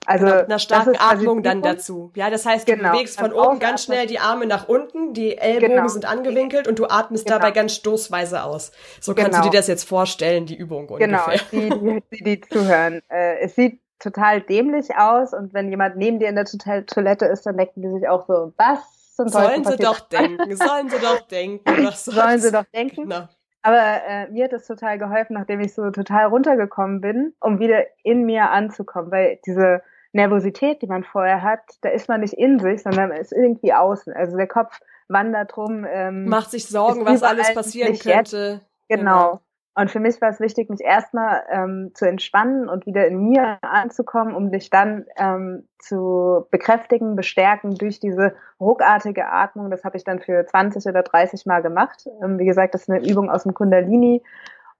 Also 0.05 0.25
genau, 0.25 0.37
mit 0.37 0.45
einer 0.45 0.59
starken 0.59 0.95
Atmung 0.97 1.43
dann 1.43 1.61
dazu. 1.61 2.11
Ja, 2.15 2.29
das 2.29 2.45
heißt, 2.45 2.67
du 2.67 2.75
genau, 2.75 2.91
bewegst 2.91 3.19
von 3.19 3.33
oben 3.33 3.59
ganz 3.59 3.83
schnell 3.83 4.07
die 4.07 4.19
Arme 4.19 4.45
nach 4.45 4.67
unten, 4.67 5.13
die 5.13 5.37
Ellbogen 5.37 5.75
genau. 5.75 5.87
sind 5.87 6.05
angewinkelt 6.05 6.67
und 6.67 6.79
du 6.79 6.85
atmest 6.85 7.25
genau. 7.25 7.39
dabei 7.39 7.51
ganz 7.51 7.73
stoßweise 7.73 8.43
aus. 8.43 8.71
So 9.01 9.13
kannst 9.13 9.37
du 9.37 9.41
genau. 9.41 9.51
dir 9.51 9.57
das 9.57 9.67
jetzt 9.67 9.87
vorstellen, 9.87 10.45
die 10.45 10.55
Übung 10.55 10.87
genau, 10.87 11.25
ungefähr. 11.25 11.39
Genau, 11.51 11.99
die, 12.11 12.17
die, 12.17 12.23
die 12.23 12.41
zuhören. 12.41 13.01
Äh, 13.09 13.39
es 13.39 13.55
sieht 13.55 13.79
total 13.99 14.41
dämlich 14.41 14.95
aus 14.95 15.33
und 15.33 15.53
wenn 15.53 15.69
jemand 15.69 15.95
neben 15.97 16.19
dir 16.19 16.29
in 16.29 16.35
der 16.35 16.45
Toilette 16.45 17.25
ist, 17.25 17.45
dann 17.45 17.57
denken 17.57 17.81
die 17.81 17.89
sich 17.89 18.07
auch 18.07 18.27
so, 18.27 18.53
was 18.57 18.79
zum 19.15 19.29
Sollen 19.29 19.63
sie 19.63 19.77
doch 19.77 20.01
denken, 20.01 20.55
sollen 20.57 20.89
sie 20.89 20.99
doch 20.99 21.21
denken. 21.21 21.89
Sollen 21.93 22.39
sie 22.39 22.51
doch 22.51 22.65
denken. 22.73 23.03
Genau. 23.03 23.29
Aber 23.61 24.03
äh, 24.07 24.29
mir 24.29 24.43
hat 24.43 24.53
es 24.53 24.67
total 24.67 24.99
geholfen, 24.99 25.33
nachdem 25.33 25.59
ich 25.61 25.73
so 25.73 25.89
total 25.89 26.25
runtergekommen 26.25 27.01
bin, 27.01 27.33
um 27.39 27.59
wieder 27.59 27.85
in 28.03 28.23
mir 28.23 28.51
anzukommen, 28.51 29.09
weil 29.09 29.39
diese 29.45 29.81
Nervosität, 30.15 30.81
die 30.81 30.87
man 30.87 31.03
vorher 31.03 31.43
hat, 31.43 31.59
da 31.81 31.89
ist 31.89 32.07
man 32.07 32.21
nicht 32.21 32.33
in 32.33 32.57
sich, 32.59 32.81
sondern 32.81 33.11
ist 33.11 33.33
irgendwie 33.33 33.73
außen. 33.73 34.13
Also 34.13 34.37
der 34.37 34.47
Kopf 34.47 34.79
wandert 35.07 35.55
rum. 35.57 35.85
Ähm, 35.87 36.25
Macht 36.27 36.51
sich 36.51 36.67
Sorgen, 36.67 37.05
was 37.05 37.21
alles 37.21 37.53
passieren 37.53 37.97
könnte. 37.97 38.61
Genau. 38.87 39.01
genau. 39.01 39.41
Und 39.77 39.91
für 39.91 39.99
mich 39.99 40.21
war 40.21 40.29
es 40.29 40.39
wichtig, 40.39 40.69
mich 40.69 40.79
erstmal 40.79 41.43
ähm, 41.51 41.91
zu 41.95 42.07
entspannen 42.07 42.69
und 42.69 42.85
wieder 42.85 43.05
in 43.07 43.19
mir 43.19 43.57
anzukommen, 43.61 44.33
um 44.33 44.49
dich 44.49 44.69
dann 44.69 45.05
ähm, 45.17 45.67
zu 45.79 46.47
bekräftigen, 46.49 47.17
bestärken 47.17 47.75
durch 47.75 47.99
diese 47.99 48.35
ruckartige 48.57 49.27
Atmung. 49.27 49.69
Das 49.69 49.83
habe 49.83 49.97
ich 49.97 50.05
dann 50.05 50.21
für 50.21 50.45
20 50.45 50.85
oder 50.85 51.03
30 51.03 51.45
Mal 51.45 51.61
gemacht. 51.61 52.07
Ähm, 52.23 52.39
wie 52.39 52.45
gesagt, 52.45 52.73
das 52.73 52.83
ist 52.83 52.89
eine 52.89 53.05
Übung 53.05 53.29
aus 53.29 53.43
dem 53.43 53.53
Kundalini 53.53 54.23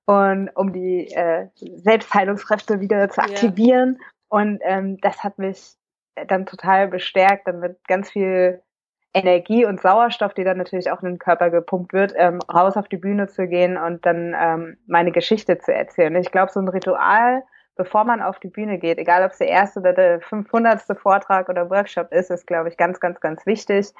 und 0.05 0.49
um 0.55 0.71
die 0.71 1.11
äh, 1.11 1.47
Selbstheilungskräfte 1.55 2.79
wieder 2.79 3.09
zu 3.09 3.21
aktivieren. 3.21 3.99
Und 4.35 4.59
ähm, 4.65 4.97
das 4.99 5.23
hat 5.23 5.37
mich 5.37 5.75
dann 6.27 6.45
total 6.45 6.89
bestärkt, 6.89 7.47
dann 7.47 7.61
mit 7.61 7.77
ganz 7.87 8.11
viel 8.11 8.61
Energie 9.13 9.63
und 9.63 9.79
Sauerstoff, 9.79 10.33
die 10.33 10.43
dann 10.43 10.57
natürlich 10.57 10.91
auch 10.91 11.01
in 11.01 11.11
den 11.11 11.19
Körper 11.19 11.49
gepumpt 11.49 11.93
wird, 11.93 12.13
ähm, 12.17 12.39
raus 12.53 12.75
auf 12.75 12.89
die 12.89 12.97
Bühne 12.97 13.29
zu 13.29 13.47
gehen 13.47 13.77
und 13.77 14.05
dann 14.05 14.35
ähm, 14.37 14.77
meine 14.87 15.13
Geschichte 15.13 15.57
zu 15.59 15.73
erzählen. 15.73 16.13
Ich 16.17 16.31
glaube, 16.31 16.51
so 16.51 16.59
ein 16.59 16.67
Ritual, 16.67 17.43
bevor 17.77 18.03
man 18.03 18.21
auf 18.21 18.37
die 18.39 18.49
Bühne 18.49 18.77
geht, 18.77 18.97
egal 18.97 19.23
ob 19.23 19.31
es 19.31 19.37
der 19.37 19.47
erste 19.47 19.79
oder 19.79 19.93
der 19.93 20.19
500. 20.19 20.81
Vortrag 20.99 21.47
oder 21.47 21.69
Workshop 21.69 22.11
ist, 22.11 22.29
ist, 22.29 22.45
glaube 22.45 22.67
ich, 22.67 22.75
ganz, 22.75 22.99
ganz, 22.99 23.21
ganz 23.21 23.45
wichtig, 23.45 23.93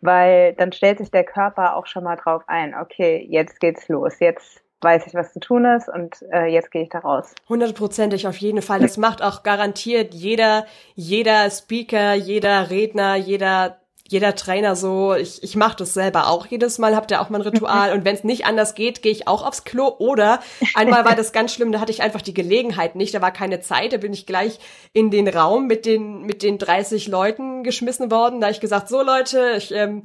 weil 0.00 0.54
dann 0.54 0.72
stellt 0.72 0.96
sich 0.96 1.10
der 1.10 1.24
Körper 1.24 1.76
auch 1.76 1.84
schon 1.84 2.04
mal 2.04 2.16
drauf 2.16 2.42
ein, 2.46 2.74
okay, 2.74 3.22
jetzt 3.28 3.60
geht's 3.60 3.86
los, 3.90 4.18
jetzt 4.20 4.63
weiß 4.80 5.06
ich, 5.06 5.14
was 5.14 5.32
zu 5.32 5.40
tun 5.40 5.64
ist 5.64 5.88
und 5.88 6.16
äh, 6.32 6.46
jetzt 6.46 6.70
gehe 6.70 6.82
ich 6.82 6.90
da 6.90 6.98
raus. 6.98 7.34
Hundertprozentig 7.48 8.26
auf 8.26 8.36
jeden 8.36 8.62
Fall. 8.62 8.80
Das 8.80 8.96
macht 8.96 9.22
auch 9.22 9.42
garantiert 9.42 10.14
jeder, 10.14 10.66
jeder 10.94 11.50
Speaker, 11.50 12.14
jeder 12.14 12.70
Redner, 12.70 13.16
jeder 13.16 13.78
jeder 14.06 14.34
Trainer 14.34 14.76
so, 14.76 15.14
ich, 15.14 15.42
ich 15.42 15.56
mache 15.56 15.76
das 15.78 15.94
selber 15.94 16.28
auch 16.28 16.46
jedes 16.46 16.78
Mal, 16.78 16.94
habt 16.94 17.10
ihr 17.10 17.22
auch 17.22 17.30
mal 17.30 17.40
ein 17.40 17.48
Ritual. 17.48 17.92
Und 17.94 18.04
wenn 18.04 18.14
es 18.14 18.22
nicht 18.22 18.44
anders 18.44 18.74
geht, 18.74 19.00
gehe 19.00 19.12
ich 19.12 19.26
auch 19.26 19.44
aufs 19.46 19.64
Klo. 19.64 19.94
Oder 19.98 20.40
einmal 20.74 21.06
war 21.06 21.16
das 21.16 21.32
ganz 21.32 21.54
schlimm, 21.54 21.72
da 21.72 21.80
hatte 21.80 21.90
ich 21.90 22.02
einfach 22.02 22.20
die 22.20 22.34
Gelegenheit 22.34 22.96
nicht, 22.96 23.14
da 23.14 23.22
war 23.22 23.32
keine 23.32 23.60
Zeit, 23.60 23.94
da 23.94 23.96
bin 23.96 24.12
ich 24.12 24.26
gleich 24.26 24.58
in 24.92 25.10
den 25.10 25.26
Raum 25.26 25.66
mit 25.66 25.86
den 25.86 26.22
mit 26.22 26.42
den 26.42 26.58
30 26.58 27.08
Leuten 27.08 27.64
geschmissen 27.64 28.10
worden, 28.10 28.42
da 28.42 28.50
ich 28.50 28.60
gesagt, 28.60 28.88
so 28.88 29.00
Leute, 29.00 29.54
ich 29.56 29.72
ähm, 29.72 30.02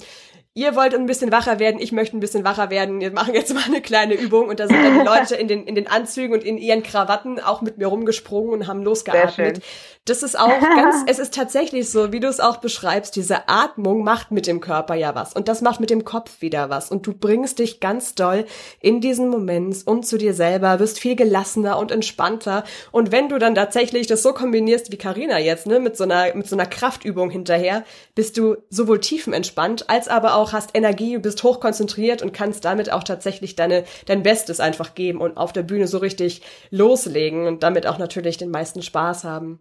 ihr 0.56 0.76
wollt 0.76 0.96
ein 0.96 1.06
bisschen 1.06 1.32
wacher 1.32 1.60
werden, 1.60 1.80
ich 1.80 1.92
möchte 1.92 2.18
ein 2.18 2.20
bisschen 2.20 2.44
wacher 2.44 2.70
werden, 2.70 3.00
wir 3.00 3.12
machen 3.12 3.34
jetzt 3.36 3.54
mal 3.54 3.64
eine 3.66 3.82
kleine 3.82 4.16
Übung 4.16 4.50
und 4.50 4.60
da 4.60 4.68
sind 4.68 4.84
dann 4.84 5.00
die 5.00 5.06
Leute 5.06 5.36
in 5.36 5.48
den, 5.48 5.66
in 5.66 5.76
den 5.76 5.88
Anzügen 5.88 6.34
und 6.34 6.44
in 6.44 6.58
ihren 6.58 6.82
Krawatten 6.82 7.40
auch 7.40 7.62
mit 7.62 7.78
mir 7.78 7.88
rumgesprungen 7.88 8.54
und 8.54 8.68
haben 8.68 8.84
losgeatmet. 8.84 9.62
Das 10.06 10.24
ist 10.24 10.40
auch 10.40 10.60
ganz, 10.60 11.04
es 11.08 11.20
ist 11.20 11.36
tatsächlich 11.36 11.92
so, 11.92 12.12
wie 12.12 12.20
du 12.20 12.28
es 12.28 12.40
auch 12.40 12.58
beschreibst, 12.58 13.16
diese 13.16 13.48
Atmung 13.48 14.04
macht 14.04 14.32
mit 14.32 14.48
dem 14.48 14.60
Körper 14.60 14.96
ja 14.96 15.14
was 15.14 15.34
und 15.34 15.48
das 15.48 15.62
macht 15.62 15.80
mit 15.80 15.92
dem 15.92 16.04
Kopf 16.04 16.42
wieder 16.42 16.70
was 16.70 16.90
und 16.90 17.06
du 17.06 17.14
bringst 17.14 17.60
dich 17.60 17.80
ganz 17.80 18.16
doll 18.16 18.46
in 18.82 19.02
diesen 19.02 19.30
Moment 19.30 19.86
und 19.86 20.08
zu 20.08 20.18
dir 20.18 20.34
selber, 20.34 20.80
wirst 20.80 21.00
viel 21.00 21.16
gelassener 21.16 21.78
und 21.78 21.92
entspannter 21.92 22.64
und 22.92 23.12
wenn 23.12 23.30
du 23.30 23.38
dann 23.38 23.54
tatsächlich 23.54 24.08
das 24.08 24.24
so 24.24 24.34
kombinierst 24.34 24.92
wie 24.92 24.98
Karina 24.98 25.38
jetzt, 25.38 25.68
ne, 25.68 25.80
mit 25.80 25.96
so 25.96 26.06
einer, 26.06 26.34
mit 26.34 26.48
so 26.48 26.56
einer 26.56 26.66
Kraftübung 26.66 27.30
hinterher, 27.30 27.84
bist 28.16 28.38
du 28.38 28.58
sowohl 28.70 29.00
tiefenentspannt 29.00 29.90
als 29.90 30.08
aber 30.08 30.36
auch 30.36 30.39
hast 30.48 30.76
Energie, 30.76 31.18
bist 31.18 31.44
hochkonzentriert 31.44 32.22
und 32.22 32.34
kannst 32.34 32.66
damit 32.66 32.92
auch 32.92 33.04
tatsächlich 33.04 33.56
deine, 33.56 33.84
dein 34.06 34.24
Bestes 34.24 34.60
einfach 34.60 34.96
geben 34.96 35.22
und 35.22 35.38
auf 35.38 35.54
der 35.54 35.64
Bühne 35.64 35.88
so 35.88 35.98
richtig 35.98 36.42
loslegen 36.72 37.48
und 37.48 37.64
damit 37.64 37.88
auch 37.88 37.98
natürlich 37.98 38.38
den 38.38 38.52
meisten 38.52 38.82
Spaß 38.82 39.24
haben. 39.24 39.60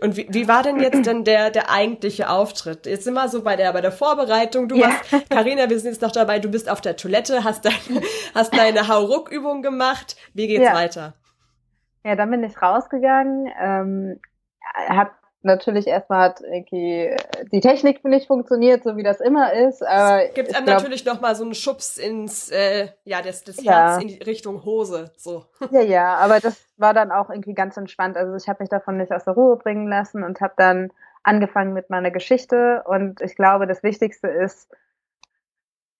Und 0.00 0.16
wie, 0.16 0.26
wie 0.30 0.48
war 0.48 0.62
denn 0.62 0.80
jetzt 0.80 1.04
denn 1.04 1.24
der, 1.24 1.50
der 1.50 1.70
eigentliche 1.70 2.30
Auftritt? 2.30 2.86
Jetzt 2.86 3.04
sind 3.04 3.14
wir 3.14 3.28
so 3.28 3.42
bei 3.42 3.56
der, 3.56 3.72
bei 3.74 3.82
der 3.82 3.92
Vorbereitung. 3.92 4.68
Du 4.68 4.76
ja. 4.76 4.88
hast, 4.88 5.28
Carina, 5.28 5.68
wir 5.68 5.78
sind 5.78 5.90
jetzt 5.92 6.00
noch 6.00 6.12
dabei, 6.12 6.38
du 6.38 6.50
bist 6.50 6.70
auf 6.70 6.80
der 6.80 6.96
Toilette, 6.96 7.44
hast 7.44 7.66
deine, 7.66 8.02
hast 8.34 8.56
deine 8.56 8.88
Hauruck-Übung 8.88 9.60
gemacht. 9.60 10.16
Wie 10.32 10.46
geht's 10.46 10.64
ja. 10.64 10.74
weiter? 10.74 11.14
Ja, 12.04 12.16
dann 12.16 12.30
bin 12.30 12.42
ich 12.42 12.60
rausgegangen, 12.60 13.52
ähm, 13.60 14.20
hab 14.88 15.21
natürlich 15.42 15.86
erstmal 15.86 16.30
hat 16.30 16.40
irgendwie 16.40 17.14
die 17.52 17.60
Technik 17.60 18.04
nicht 18.04 18.26
funktioniert, 18.26 18.84
so 18.84 18.96
wie 18.96 19.02
das 19.02 19.20
immer 19.20 19.52
ist. 19.52 19.82
Aber 19.82 20.24
es 20.24 20.34
gibt 20.34 20.54
einem 20.54 20.64
glaub, 20.64 20.78
natürlich 20.78 21.04
noch 21.04 21.20
mal 21.20 21.34
so 21.34 21.44
einen 21.44 21.54
Schubs 21.54 21.98
ins, 21.98 22.50
äh, 22.50 22.88
ja, 23.04 23.22
das, 23.22 23.44
das 23.44 23.62
ja. 23.62 23.92
Herz 23.92 24.02
in 24.02 24.08
die 24.08 24.22
Richtung 24.22 24.64
Hose, 24.64 25.10
so. 25.16 25.46
Ja, 25.70 25.80
ja, 25.80 26.16
aber 26.16 26.40
das 26.40 26.64
war 26.76 26.94
dann 26.94 27.10
auch 27.10 27.30
irgendwie 27.30 27.54
ganz 27.54 27.76
entspannt. 27.76 28.16
Also 28.16 28.34
ich 28.36 28.48
habe 28.48 28.62
mich 28.62 28.70
davon 28.70 28.96
nicht 28.96 29.12
aus 29.12 29.24
der 29.24 29.34
Ruhe 29.34 29.56
bringen 29.56 29.88
lassen 29.88 30.22
und 30.24 30.40
habe 30.40 30.54
dann 30.56 30.90
angefangen 31.22 31.72
mit 31.72 31.90
meiner 31.90 32.10
Geschichte. 32.10 32.82
Und 32.86 33.20
ich 33.20 33.36
glaube, 33.36 33.66
das 33.66 33.82
Wichtigste 33.82 34.28
ist, 34.28 34.70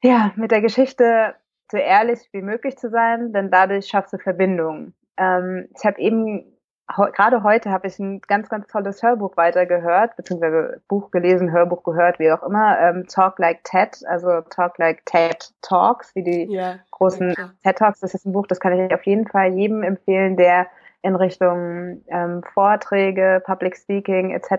ja, 0.03 0.33
mit 0.37 0.51
der 0.51 0.61
Geschichte 0.61 1.35
so 1.71 1.79
ehrlich 1.79 2.21
wie 2.33 2.43
möglich 2.43 2.77
zu 2.77 2.91
sein, 2.91 3.33
denn 3.33 3.51
dadurch 3.51 3.87
schaffst 3.87 4.13
du 4.13 4.19
Verbindungen. 4.19 4.95
Ähm, 5.17 5.69
ich 5.77 5.85
habe 5.85 6.01
eben 6.01 6.52
gerade 6.87 7.43
heute 7.43 7.71
habe 7.71 7.87
ich 7.87 7.99
ein 7.99 8.21
ganz, 8.23 8.49
ganz 8.49 8.67
tolles 8.67 9.03
Hörbuch 9.03 9.37
weitergehört, 9.37 10.17
beziehungsweise 10.17 10.83
Buch 10.89 11.11
gelesen, 11.11 11.53
Hörbuch 11.53 11.83
gehört, 11.85 12.19
wie 12.19 12.31
auch 12.31 12.43
immer, 12.43 12.79
ähm, 12.79 13.07
Talk 13.07 13.39
Like 13.39 13.65
TED, 13.65 14.03
also 14.07 14.41
Talk 14.43 14.79
Like 14.79 15.05
TED 15.07 15.53
Talks, 15.63 16.15
wie 16.15 16.23
die 16.23 16.53
ja, 16.53 16.79
großen 16.91 17.35
ja, 17.37 17.51
TED 17.63 17.79
Talks. 17.79 18.01
Das 18.01 18.15
ist 18.15 18.27
ein 18.27 18.33
Buch, 18.33 18.47
das 18.47 18.61
kann 18.61 18.79
ich 18.79 18.95
auf 18.95 19.05
jeden 19.07 19.27
Fall 19.27 19.53
jedem 19.55 19.83
empfehlen, 19.83 20.37
der 20.37 20.67
in 21.03 21.17
Richtung 21.17 22.03
ähm, 22.07 22.43
Vorträge, 22.55 23.43
Public 23.45 23.77
Speaking 23.77 24.31
etc., 24.31 24.51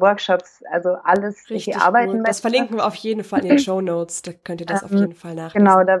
Workshops, 0.00 0.62
also 0.70 0.96
alles 1.02 1.50
Richtig 1.50 1.76
arbeiten 1.76 2.18
cool. 2.18 2.22
Das 2.24 2.40
verlinken 2.40 2.76
wir 2.76 2.86
auf 2.86 2.94
jeden 2.94 3.24
Fall 3.24 3.40
in 3.40 3.48
den 3.48 3.58
Show 3.58 3.80
Notes, 3.80 4.22
da 4.22 4.32
könnt 4.32 4.60
ihr 4.60 4.66
das 4.66 4.82
ähm, 4.82 4.86
auf 4.86 4.92
jeden 4.92 5.14
Fall 5.14 5.34
nachlesen. 5.34 5.66
Genau, 5.66 5.82
da, 5.82 6.00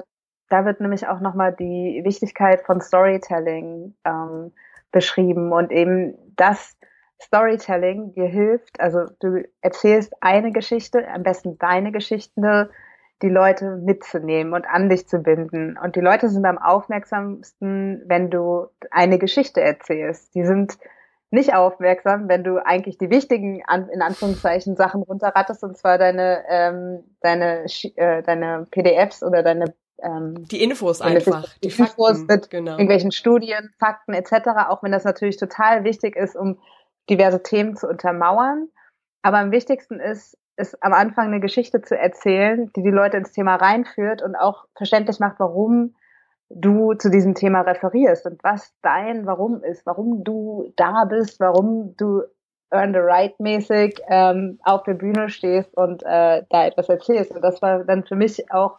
da 0.50 0.64
wird 0.64 0.80
nämlich 0.80 1.08
auch 1.08 1.20
nochmal 1.20 1.52
die 1.52 2.02
Wichtigkeit 2.04 2.62
von 2.62 2.80
Storytelling 2.80 3.94
ähm, 4.04 4.52
beschrieben 4.92 5.52
und 5.52 5.72
eben 5.72 6.14
das 6.36 6.76
Storytelling 7.20 8.12
dir 8.12 8.26
hilft, 8.26 8.80
also 8.80 9.06
du 9.20 9.42
erzählst 9.60 10.14
eine 10.20 10.52
Geschichte, 10.52 11.08
am 11.08 11.24
besten 11.24 11.58
deine 11.58 11.90
Geschichte, 11.90 12.70
die 13.22 13.28
Leute 13.28 13.76
mitzunehmen 13.76 14.52
und 14.52 14.66
an 14.66 14.88
dich 14.88 15.08
zu 15.08 15.18
binden. 15.18 15.76
Und 15.76 15.96
die 15.96 16.00
Leute 16.00 16.28
sind 16.28 16.44
am 16.44 16.58
aufmerksamsten, 16.58 18.02
wenn 18.06 18.30
du 18.30 18.66
eine 18.92 19.18
Geschichte 19.18 19.60
erzählst. 19.60 20.34
Die 20.36 20.44
sind 20.44 20.78
nicht 21.30 21.54
aufmerksam, 21.54 22.28
wenn 22.28 22.44
du 22.44 22.64
eigentlich 22.64 22.96
die 22.96 23.10
wichtigen, 23.10 23.62
in 23.92 24.02
Anführungszeichen, 24.02 24.76
Sachen 24.76 25.02
runterrattest, 25.02 25.62
und 25.62 25.76
zwar 25.76 25.98
deine, 25.98 26.44
ähm, 26.48 27.04
deine, 27.20 27.64
äh, 27.96 28.22
deine 28.22 28.66
PDFs 28.70 29.22
oder 29.22 29.42
deine 29.42 29.74
ähm, 30.02 30.46
die 30.48 30.62
Infos 30.62 31.00
einfach, 31.00 31.54
die, 31.62 31.68
die 31.68 31.78
Infos 31.78 32.24
mit 32.26 32.50
genau. 32.50 32.72
irgendwelchen 32.72 33.12
Studien, 33.12 33.70
Fakten 33.78 34.14
etc., 34.14 34.48
auch 34.68 34.82
wenn 34.82 34.92
das 34.92 35.04
natürlich 35.04 35.36
total 35.36 35.84
wichtig 35.84 36.16
ist, 36.16 36.36
um 36.36 36.58
diverse 37.10 37.42
Themen 37.42 37.76
zu 37.76 37.88
untermauern. 37.88 38.68
Aber 39.22 39.38
am 39.38 39.50
wichtigsten 39.50 40.00
ist, 40.00 40.38
ist 40.56 40.82
am 40.82 40.92
Anfang 40.92 41.26
eine 41.26 41.40
Geschichte 41.40 41.82
zu 41.82 41.96
erzählen, 41.96 42.70
die 42.74 42.82
die 42.82 42.90
Leute 42.90 43.16
ins 43.16 43.32
Thema 43.32 43.56
reinführt 43.56 44.22
und 44.22 44.36
auch 44.36 44.66
verständlich 44.76 45.18
macht, 45.20 45.38
warum 45.38 45.94
du 46.50 46.94
zu 46.94 47.10
diesem 47.10 47.34
Thema 47.34 47.60
referierst 47.60 48.26
und 48.26 48.42
was 48.42 48.72
dein 48.82 49.26
Warum 49.26 49.62
ist, 49.62 49.84
warum 49.84 50.24
du 50.24 50.72
da 50.76 51.04
bist, 51.04 51.40
warum 51.40 51.94
du 51.96 52.22
Earn 52.70 52.92
the 52.92 53.00
Right 53.00 53.38
mäßig 53.40 54.00
ähm, 54.08 54.58
auf 54.62 54.82
der 54.82 54.94
Bühne 54.94 55.30
stehst 55.30 55.74
und 55.76 56.02
äh, 56.02 56.42
da 56.50 56.66
etwas 56.66 56.88
erzählst. 56.88 57.32
Und 57.32 57.42
das 57.42 57.62
war 57.62 57.84
dann 57.84 58.04
für 58.04 58.16
mich 58.16 58.50
auch 58.52 58.78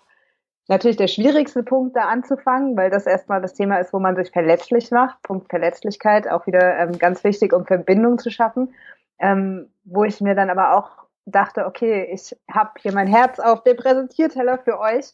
natürlich 0.70 0.98
der 0.98 1.08
schwierigste 1.08 1.64
Punkt, 1.64 1.96
da 1.96 2.04
anzufangen, 2.04 2.78
weil 2.78 2.90
das 2.90 3.06
erstmal 3.06 3.42
das 3.42 3.54
Thema 3.54 3.78
ist, 3.80 3.92
wo 3.92 4.00
man 4.00 4.16
sich 4.16 4.32
verletzlich 4.32 4.92
macht. 4.92 5.22
Punkt 5.24 5.50
Verletzlichkeit, 5.50 6.28
auch 6.30 6.48
wieder 6.48 6.78
ähm, 6.78 6.98
ganz 6.98 7.24
wichtig, 7.24 7.54
um 7.54 7.66
Verbindung 7.66 8.20
zu 8.20 8.30
schaffen. 8.30 8.74
Ähm, 9.20 9.70
wo 9.84 10.06
ich 10.06 10.22
mir 10.22 10.36
dann 10.36 10.50
aber 10.50 10.78
auch 10.78 11.10
dachte, 11.26 11.66
okay, 11.66 12.08
ich 12.12 12.36
habe 12.50 12.72
hier 12.80 12.94
mein 12.94 13.08
Herz 13.08 13.40
auf 13.40 13.64
dem 13.64 13.76
Präsentierteller 13.76 14.60
für 14.60 14.80
euch 14.80 15.14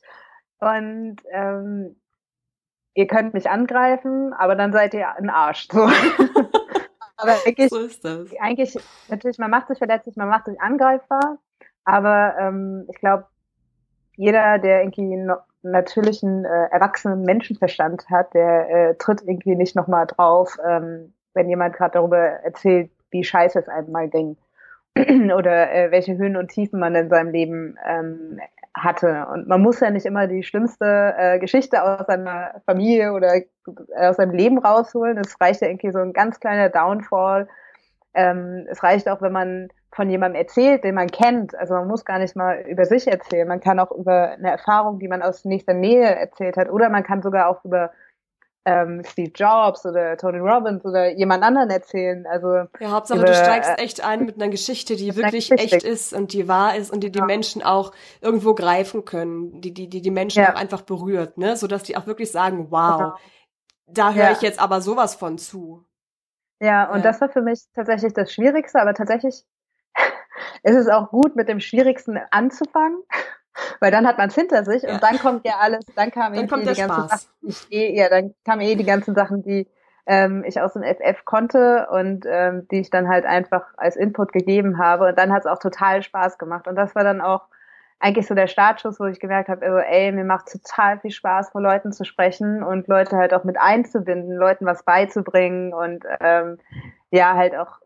und 0.60 1.18
ähm, 1.32 1.96
ihr 2.94 3.08
könnt 3.08 3.34
mich 3.34 3.50
angreifen, 3.50 4.34
aber 4.34 4.56
dann 4.56 4.72
seid 4.72 4.94
ihr 4.94 5.16
ein 5.16 5.30
Arsch. 5.30 5.68
So. 5.72 5.82
aber 7.18 7.34
eigentlich, 7.46 7.70
so 7.70 7.80
ist 7.80 8.04
das. 8.06 8.30
eigentlich, 8.40 8.78
natürlich, 9.10 9.38
man 9.38 9.52
macht 9.52 9.68
sich 9.68 9.78
verletzlich, 9.78 10.16
man 10.16 10.30
macht 10.30 10.46
sich 10.46 10.60
angreifbar, 10.62 11.40
aber 11.84 12.36
ähm, 12.40 12.86
ich 12.90 13.00
glaube, 13.00 13.26
jeder, 14.16 14.60
der 14.60 14.82
irgendwie 14.82 15.14
einen 15.14 15.32
natürlichen 15.64 16.46
äh, 16.46 16.68
erwachsenen 16.72 17.24
Menschenverstand 17.24 18.10
hat, 18.10 18.34
der 18.34 18.70
äh, 18.70 18.96
tritt 18.96 19.22
irgendwie 19.24 19.56
nicht 19.56 19.76
nochmal 19.76 20.06
drauf, 20.06 20.58
ähm, 20.66 21.14
wenn 21.34 21.50
jemand 21.50 21.76
gerade 21.76 21.94
darüber 21.94 22.18
erzählt, 22.18 22.92
wie 23.12 23.24
scheiße 23.24 23.60
es 23.60 23.68
einem 23.68 23.92
mal 23.92 24.10
ging 24.10 24.38
oder 24.98 25.74
äh, 25.74 25.92
welche 25.92 26.18
Höhen 26.18 26.38
und 26.38 26.50
Tiefen 26.50 26.80
man 26.80 26.96
in 26.96 27.10
seinem 27.10 27.32
Leben 27.32 27.78
ähm, 27.86 28.40
hatte. 28.76 29.28
Und 29.32 29.48
man 29.48 29.62
muss 29.62 29.80
ja 29.80 29.90
nicht 29.90 30.06
immer 30.06 30.28
die 30.28 30.44
schlimmste 30.44 31.16
äh, 31.18 31.40
Geschichte 31.40 31.82
aus 31.84 32.06
seiner 32.08 32.62
Familie 32.66 33.14
oder 33.14 33.42
aus 33.98 34.18
seinem 34.18 34.36
Leben 34.36 34.60
rausholen. 34.60 35.18
Es 35.18 35.40
reicht 35.40 35.62
ja 35.62 35.68
irgendwie 35.68 35.92
so 35.92 36.00
ein 36.00 36.14
ganz 36.14 36.40
kleiner 36.40 36.70
Downfall. 36.70 37.48
Ähm, 38.14 38.68
es 38.70 38.84
reicht 38.84 39.10
auch, 39.10 39.22
wenn 39.22 39.32
man 39.32 39.70
von 39.96 40.10
jemandem 40.10 40.42
erzählt, 40.42 40.84
den 40.84 40.96
man 40.96 41.08
kennt. 41.08 41.56
Also 41.58 41.74
man 41.74 41.88
muss 41.88 42.04
gar 42.04 42.20
nicht 42.20 42.36
mal 42.36 42.62
über 42.68 42.86
sich 42.86 43.08
erzählen. 43.08 43.48
Man 43.48 43.62
kann 43.62 43.80
auch 43.80 43.92
über 43.92 44.32
eine 44.32 44.52
Erfahrung, 44.52 45.00
die 45.00 45.08
man 45.08 45.22
aus 45.22 45.46
nächster 45.46 45.74
Nähe 45.74 46.04
erzählt 46.04 46.58
hat, 46.58 46.70
oder 46.70 46.90
man 46.90 47.04
kann 47.04 47.22
sogar 47.22 47.50
auch 47.50 47.64
über 47.64 47.92
ähm, 48.66 49.04
Steve 49.06 49.32
Jobs 49.34 49.86
oder 49.86 50.18
Tony 50.18 50.40
Robbins 50.40 50.84
oder 50.84 51.12
jemand 51.12 51.44
anderen 51.44 51.70
erzählen. 51.70 52.26
Also 52.28 52.66
ja, 52.80 52.92
Hauptsache 52.92 53.20
über, 53.20 53.28
du 53.28 53.36
steigst 53.36 53.70
äh, 53.70 53.82
echt 53.82 54.04
ein 54.04 54.26
mit 54.26 54.36
einer 54.36 54.50
Geschichte, 54.50 54.96
die 54.96 55.16
wirklich 55.16 55.52
echt 55.52 55.84
ist 55.84 56.14
und 56.14 56.34
die 56.34 56.48
wahr 56.48 56.76
ist 56.76 56.92
und 56.92 57.02
die 57.02 57.12
die 57.12 57.20
ja. 57.20 57.26
Menschen 57.26 57.64
auch 57.64 57.94
irgendwo 58.22 58.54
greifen 58.54 59.06
können, 59.06 59.62
die 59.62 59.74
die 59.74 59.88
die, 59.88 60.02
die 60.02 60.12
Menschen 60.12 60.42
ja. 60.44 60.52
auch 60.52 60.60
einfach 60.60 60.82
berührt, 60.82 61.38
ne, 61.38 61.56
so 61.56 61.68
dass 61.68 61.84
die 61.84 61.96
auch 61.96 62.08
wirklich 62.08 62.32
sagen, 62.32 62.68
wow, 62.70 62.98
genau. 62.98 63.16
da 63.88 64.14
höre 64.14 64.26
ja. 64.26 64.32
ich 64.32 64.42
jetzt 64.42 64.60
aber 64.60 64.82
sowas 64.82 65.16
von 65.16 65.38
zu. 65.38 65.86
Ja, 66.60 66.92
und 66.92 67.06
das 67.06 67.22
war 67.22 67.30
für 67.30 67.42
mich 67.42 67.62
tatsächlich 67.74 68.14
das 68.14 68.34
Schwierigste, 68.34 68.82
aber 68.82 68.94
tatsächlich 68.94 69.44
ist 70.64 70.76
es 70.76 70.88
auch 70.88 71.10
gut, 71.10 71.36
mit 71.36 71.48
dem 71.50 71.60
Schwierigsten 71.60 72.20
anzufangen, 72.32 73.00
weil 73.80 73.92
dann 73.92 74.08
hat 74.08 74.18
man 74.18 74.30
es 74.30 74.36
hinter 74.36 74.64
sich 74.64 74.84
ja. 74.84 74.94
und 74.94 75.04
dann 75.04 75.18
kommt 75.20 75.46
ja 75.46 75.58
alles, 75.60 75.86
dann 75.96 76.12
kam 76.12 76.34
dann 76.34 76.44
eh 76.44 76.48
die 76.48 76.74
ganzen 76.74 77.08
Sachen, 77.08 77.30
die 77.42 77.48
ich 77.48 77.72
eh, 77.72 77.98
ja, 77.98 78.10
dann 78.10 78.34
kamen 78.44 78.62
eh 78.62 78.76
die 78.76 78.86
ganzen 78.86 79.16
Sachen, 79.16 79.44
die 79.44 79.68
ähm, 80.08 80.44
ich 80.46 80.62
aus 80.62 80.74
dem 80.74 80.84
FF 80.84 81.26
konnte 81.26 81.88
und 81.90 82.26
ähm, 82.28 82.68
die 82.70 82.80
ich 82.82 82.90
dann 82.90 83.08
halt 83.08 83.26
einfach 83.26 83.64
als 83.78 83.96
Input 83.96 84.34
gegeben 84.34 84.78
habe 84.78 85.08
und 85.08 85.18
dann 85.18 85.34
hat 85.34 85.42
es 85.42 85.48
auch 85.48 85.60
total 85.60 86.04
Spaß 86.04 86.38
gemacht 86.38 86.68
und 86.68 86.76
das 86.76 86.96
war 86.96 87.04
dann 87.04 87.22
auch 87.22 87.48
eigentlich 88.00 88.28
so 88.28 88.36
der 88.36 88.48
Startschuss, 88.48 89.00
wo 89.00 89.06
ich 89.06 89.20
gemerkt 89.20 89.50
habe, 89.50 89.66
also, 89.66 89.78
ey, 89.78 90.12
mir 90.12 90.26
macht 90.26 90.52
total 90.52 91.00
viel 91.00 91.12
Spaß, 91.12 91.52
vor 91.52 91.62
Leuten 91.62 91.92
zu 91.92 92.04
sprechen 92.04 92.62
und 92.62 92.88
Leute 92.88 93.16
halt 93.16 93.34
auch 93.34 93.44
mit 93.44 93.58
einzubinden, 93.58 94.36
Leuten 94.36 94.66
was 94.66 94.84
beizubringen 94.84 95.74
und 95.74 96.04
ähm, 96.20 96.60
ja, 97.10 97.36
halt 97.36 97.56
auch 97.56 97.80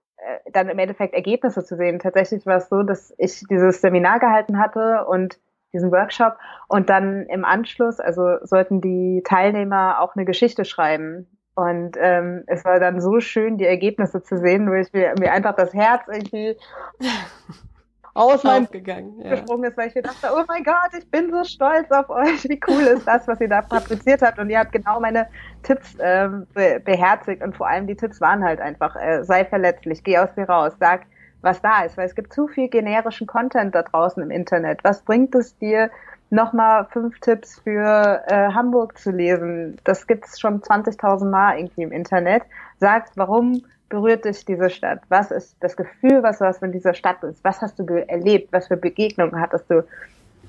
dann 0.52 0.70
im 0.70 0.80
Endeffekt 0.80 1.14
Ergebnisse 1.14 1.64
zu 1.64 1.76
sehen. 1.76 2.00
Tatsächlich 2.00 2.46
war 2.46 2.58
es 2.58 2.70
so, 2.70 2.84
dass 2.84 3.14
ich 3.18 3.44
dieses 3.50 3.82
Seminar 3.82 4.20
gehalten 4.20 4.60
hatte 4.60 5.06
und 5.06 5.40
diesen 5.74 5.92
Workshop 5.92 6.38
und 6.68 6.90
dann 6.90 7.26
im 7.28 7.46
Anschluss, 7.46 8.00
also 8.00 8.38
sollten 8.44 8.82
die 8.82 9.22
Teilnehmer 9.24 10.00
auch 10.02 10.16
eine 10.16 10.26
Geschichte 10.26 10.66
schreiben. 10.66 11.28
Und 11.56 11.98
ähm, 12.00 12.44
es 12.48 12.64
war 12.64 12.80
dann 12.80 13.02
so 13.02 13.20
schön, 13.20 13.58
die 13.58 13.66
Ergebnisse 13.66 14.24
zu 14.24 14.38
sehen, 14.38 14.70
wo 14.70 14.74
ich 14.74 14.94
mir, 14.94 15.14
mir 15.20 15.34
einfach 15.34 15.56
das 15.56 15.74
Herz 15.74 16.04
irgendwie 16.08 16.56
aus 18.20 18.44
meinem 18.44 18.70
gegangen, 18.70 19.20
ja. 19.24 19.32
gesprungen 19.32 19.70
ist, 19.70 19.78
weil 19.78 19.88
ich 19.88 19.96
mir 19.96 20.02
dachte, 20.02 20.28
oh 20.34 20.44
mein 20.48 20.64
Gott, 20.64 20.92
ich 20.98 21.10
bin 21.10 21.32
so 21.32 21.44
stolz 21.44 21.90
auf 21.92 22.10
euch, 22.10 22.44
wie 22.50 22.60
cool 22.68 22.82
ist 22.82 23.08
das, 23.08 23.28
was 23.28 23.40
ihr 23.40 23.50
da 23.50 23.62
fabriziert 23.62 24.22
habt 24.22 24.40
und 24.40 24.50
ihr 24.50 24.60
habt 24.60 24.72
genau 24.72 25.00
meine 25.00 25.28
Tipps 25.64 25.96
äh, 25.96 26.30
be 26.54 26.82
beherzigt 26.84 27.42
und 27.44 27.56
vor 27.56 27.68
allem 27.68 27.88
die 27.88 27.96
Tipps 27.96 28.20
waren 28.22 28.44
halt 28.44 28.60
einfach, 28.60 28.96
äh, 28.96 29.24
sei 29.24 29.46
verletzlich, 29.46 30.04
geh 30.04 30.18
aus 30.18 30.34
dir 30.36 30.50
raus, 30.50 30.74
sag, 30.80 31.02
was 31.42 31.62
da 31.62 31.84
ist, 31.84 31.98
weil 31.98 32.06
es 32.06 32.16
gibt 32.16 32.34
zu 32.34 32.48
viel 32.48 32.68
generischen 32.68 33.28
Content 33.28 33.74
da 33.74 33.84
draußen 33.84 34.22
im 34.22 34.32
Internet. 34.32 34.84
Was 34.84 35.02
bringt 35.02 35.34
es 35.36 35.58
dir, 35.58 35.90
nochmal 36.30 36.86
fünf 36.92 37.20
Tipps 37.22 37.60
für 37.60 38.24
äh, 38.28 38.52
Hamburg 38.54 38.98
zu 38.98 39.12
lesen? 39.12 39.78
Das 39.84 40.06
gibt's 40.06 40.40
schon 40.40 40.62
20.000 40.62 41.30
Mal 41.30 41.58
irgendwie 41.58 41.84
im 41.84 41.92
Internet. 41.92 42.44
Sagt, 42.80 43.14
warum 43.16 43.64
berührt 43.90 44.26
dich 44.26 44.46
diese 44.46 44.70
Stadt? 44.70 45.02
Was 45.10 45.32
ist 45.32 45.58
das 45.60 45.76
Gefühl, 45.76 46.24
was 46.24 46.40
du 46.40 46.46
hast, 46.46 46.62
wenn 46.62 46.72
dieser 46.72 46.94
Stadt 46.94 47.24
ist? 47.24 47.44
Was 47.44 47.62
hast 47.62 47.80
du 47.80 47.86
erlebt? 47.86 48.54
Was 48.54 48.68
für 48.68 48.78
Begegnungen 48.78 49.40
hattest 49.42 49.70
du? 49.70 49.84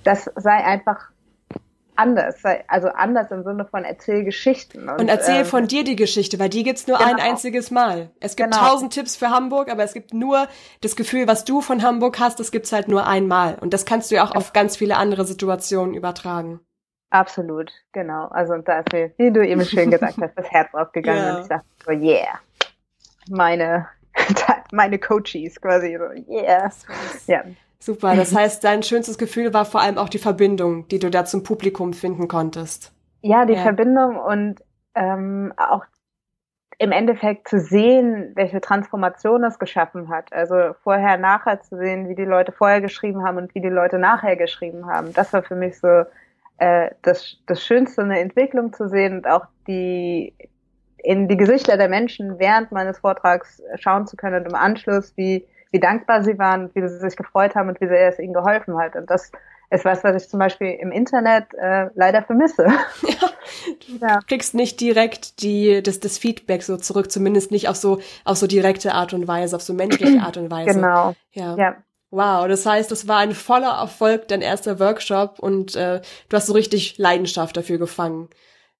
Das 0.05 0.31
sei 0.37 0.65
einfach 0.65 1.11
anders, 1.97 2.37
also 2.69 2.89
anders 2.89 3.31
im 3.31 3.43
Sinne 3.43 3.67
von 3.67 3.85
erzähl 3.85 4.25
Geschichten. 4.25 4.89
Und, 4.89 5.01
und 5.01 5.09
erzähl 5.09 5.41
ähm, 5.41 5.45
von 5.45 5.67
dir 5.67 5.85
die 5.85 5.97
Geschichte, 5.97 6.39
weil 6.39 6.49
die 6.49 6.63
gibt's 6.63 6.87
nur 6.87 6.99
genau. 6.99 7.11
ein 7.11 7.21
einziges 7.21 7.71
Mal. 7.71 8.11
Es 8.21 8.37
gibt 8.37 8.53
genau. 8.53 8.69
tausend 8.69 8.93
Tipps 8.93 9.17
für 9.17 9.31
Hamburg, 9.31 9.71
aber 9.71 9.83
es 9.83 9.93
gibt 9.93 10.15
nur 10.15 10.49
das 10.81 10.97
Gefühl, 10.97 11.27
was 11.27 11.45
du 11.45 11.61
von 11.61 11.83
Hamburg 11.83 12.19
hast, 12.19 12.41
das 12.41 12.51
gibt's 12.51 12.73
halt 12.73 12.89
nur 12.89 13.07
einmal. 13.07 13.57
Und 13.61 13.75
das 13.75 13.85
kannst 13.85 14.11
du 14.11 14.15
ja 14.15 14.25
auch 14.25 14.31
ja. 14.31 14.37
auf 14.37 14.53
ganz 14.53 14.77
viele 14.77 14.97
andere 14.97 15.25
Situationen 15.25 15.95
übertragen. 15.95 16.61
Absolut, 17.11 17.73
genau. 17.93 18.29
Also 18.29 18.55
und 18.55 18.69
da 18.69 18.81
ist 18.81 18.93
mir, 18.93 19.13
wie 19.19 19.33
du 19.33 19.47
eben 19.47 19.65
schön 19.65 19.91
gesagt 19.91 20.17
hast, 20.21 20.33
das 20.37 20.51
Herz 20.51 20.73
aufgegangen 20.73 21.23
ja. 21.23 21.37
und 21.37 21.43
ich 21.43 21.49
dachte 21.49 21.67
so, 21.85 21.91
yeah 21.91 22.39
meine, 23.31 23.89
meine 24.73 24.99
Coaches 24.99 25.61
quasi. 25.61 25.99
So, 25.99 26.33
yeah. 26.33 26.71
Ja. 27.27 27.45
Super. 27.79 28.15
Das 28.15 28.35
heißt, 28.35 28.63
dein 28.63 28.83
schönstes 28.83 29.17
Gefühl 29.17 29.55
war 29.55 29.65
vor 29.65 29.81
allem 29.81 29.97
auch 29.97 30.11
die 30.11 30.19
Verbindung, 30.19 30.87
die 30.89 30.99
du 30.99 31.11
da 31.11 31.25
zum 31.25 31.43
Publikum 31.43 31.95
finden 31.95 32.29
konntest. 32.29 32.93
Ja, 33.23 33.47
die 33.47 33.55
ja. 33.55 33.63
Verbindung 33.63 34.17
und 34.17 34.61
ähm, 34.95 35.55
auch 35.57 35.85
im 36.79 36.93
Endeffekt 36.93 37.49
zu 37.49 37.61
sehen, 37.61 38.33
welche 38.35 38.61
Transformation 38.61 39.45
es 39.45 39.59
geschaffen 39.59 40.09
hat. 40.09 40.33
Also 40.33 40.75
vorher, 40.83 41.19
nachher 41.19 41.61
zu 41.61 41.77
sehen, 41.77 42.09
wie 42.09 42.15
die 42.15 42.25
Leute 42.25 42.53
vorher 42.53 42.81
geschrieben 42.81 43.23
haben 43.23 43.37
und 43.37 43.55
wie 43.55 43.61
die 43.61 43.69
Leute 43.69 43.99
nachher 43.99 44.37
geschrieben 44.37 44.87
haben. 44.87 45.13
Das 45.13 45.33
war 45.35 45.43
für 45.43 45.57
mich 45.57 45.79
so 45.79 46.05
äh, 46.57 46.91
das, 47.03 47.37
das 47.47 47.63
Schönste, 47.63 48.03
eine 48.03 48.21
Entwicklung 48.21 48.73
zu 48.73 48.89
sehen 48.89 49.19
und 49.19 49.27
auch 49.27 49.47
die, 49.67 50.33
in 51.03 51.29
die 51.29 51.37
Gesichter 51.37 51.77
der 51.77 51.89
Menschen 51.89 52.39
während 52.39 52.73
meines 52.73 52.99
Vortrags 52.99 53.63
schauen 53.77 54.07
zu 54.07 54.17
können 54.17 54.43
und 54.43 54.51
im 54.51 54.55
Anschluss, 54.55 55.13
wie, 55.17 55.47
wie 55.71 55.81
dankbar 55.81 56.23
sie 56.23 56.39
waren, 56.39 56.71
wie 56.75 56.87
sie 56.87 56.99
sich 56.99 57.17
gefreut 57.17 57.55
haben 57.55 57.69
und 57.69 57.81
wie 57.81 57.89
sehr 57.89 58.09
es 58.09 58.19
ihnen 58.19 58.35
geholfen 58.35 58.79
hat. 58.79 58.97
Und 58.97 59.11
das 59.11 59.33
ist 59.71 59.85
was, 59.85 60.03
was 60.03 60.23
ich 60.23 60.29
zum 60.29 60.41
Beispiel 60.41 60.71
im 60.81 60.91
Internet 60.91 61.55
äh, 61.55 61.89
leider 61.95 62.23
vermisse. 62.23 62.67
Ja, 62.67 63.31
du 63.87 64.07
ja. 64.07 64.19
kriegst 64.27 64.55
nicht 64.55 64.81
direkt 64.81 65.43
die, 65.43 65.83
das, 65.83 66.01
das 66.01 66.19
Feedback 66.19 66.63
so 66.63 66.77
zurück, 66.77 67.11
zumindest 67.11 67.51
nicht 67.51 67.69
auf 67.69 67.77
so, 67.77 68.01
auf 68.25 68.37
so 68.37 68.47
direkte 68.47 68.95
Art 68.95 69.15
und 69.15 69.29
Weise, 69.29 69.57
auf 69.57 69.63
so 69.63 69.73
menschliche 69.73 70.21
Art 70.21 70.37
und 70.37 70.51
Weise. 70.51 70.75
Genau. 70.75 71.15
Ja. 71.33 71.57
ja. 71.57 71.77
Wow, 72.11 72.49
das 72.49 72.67
heißt, 72.67 72.91
das 72.91 73.07
war 73.07 73.19
ein 73.19 73.33
voller 73.33 73.79
Erfolg, 73.79 74.27
dein 74.27 74.43
erster 74.43 74.81
Workshop 74.81 75.39
und 75.39 75.77
äh, 75.77 76.01
du 76.29 76.37
hast 76.37 76.47
so 76.47 76.53
richtig 76.53 76.99
Leidenschaft 76.99 77.57
dafür 77.57 77.79
gefangen. 77.79 78.29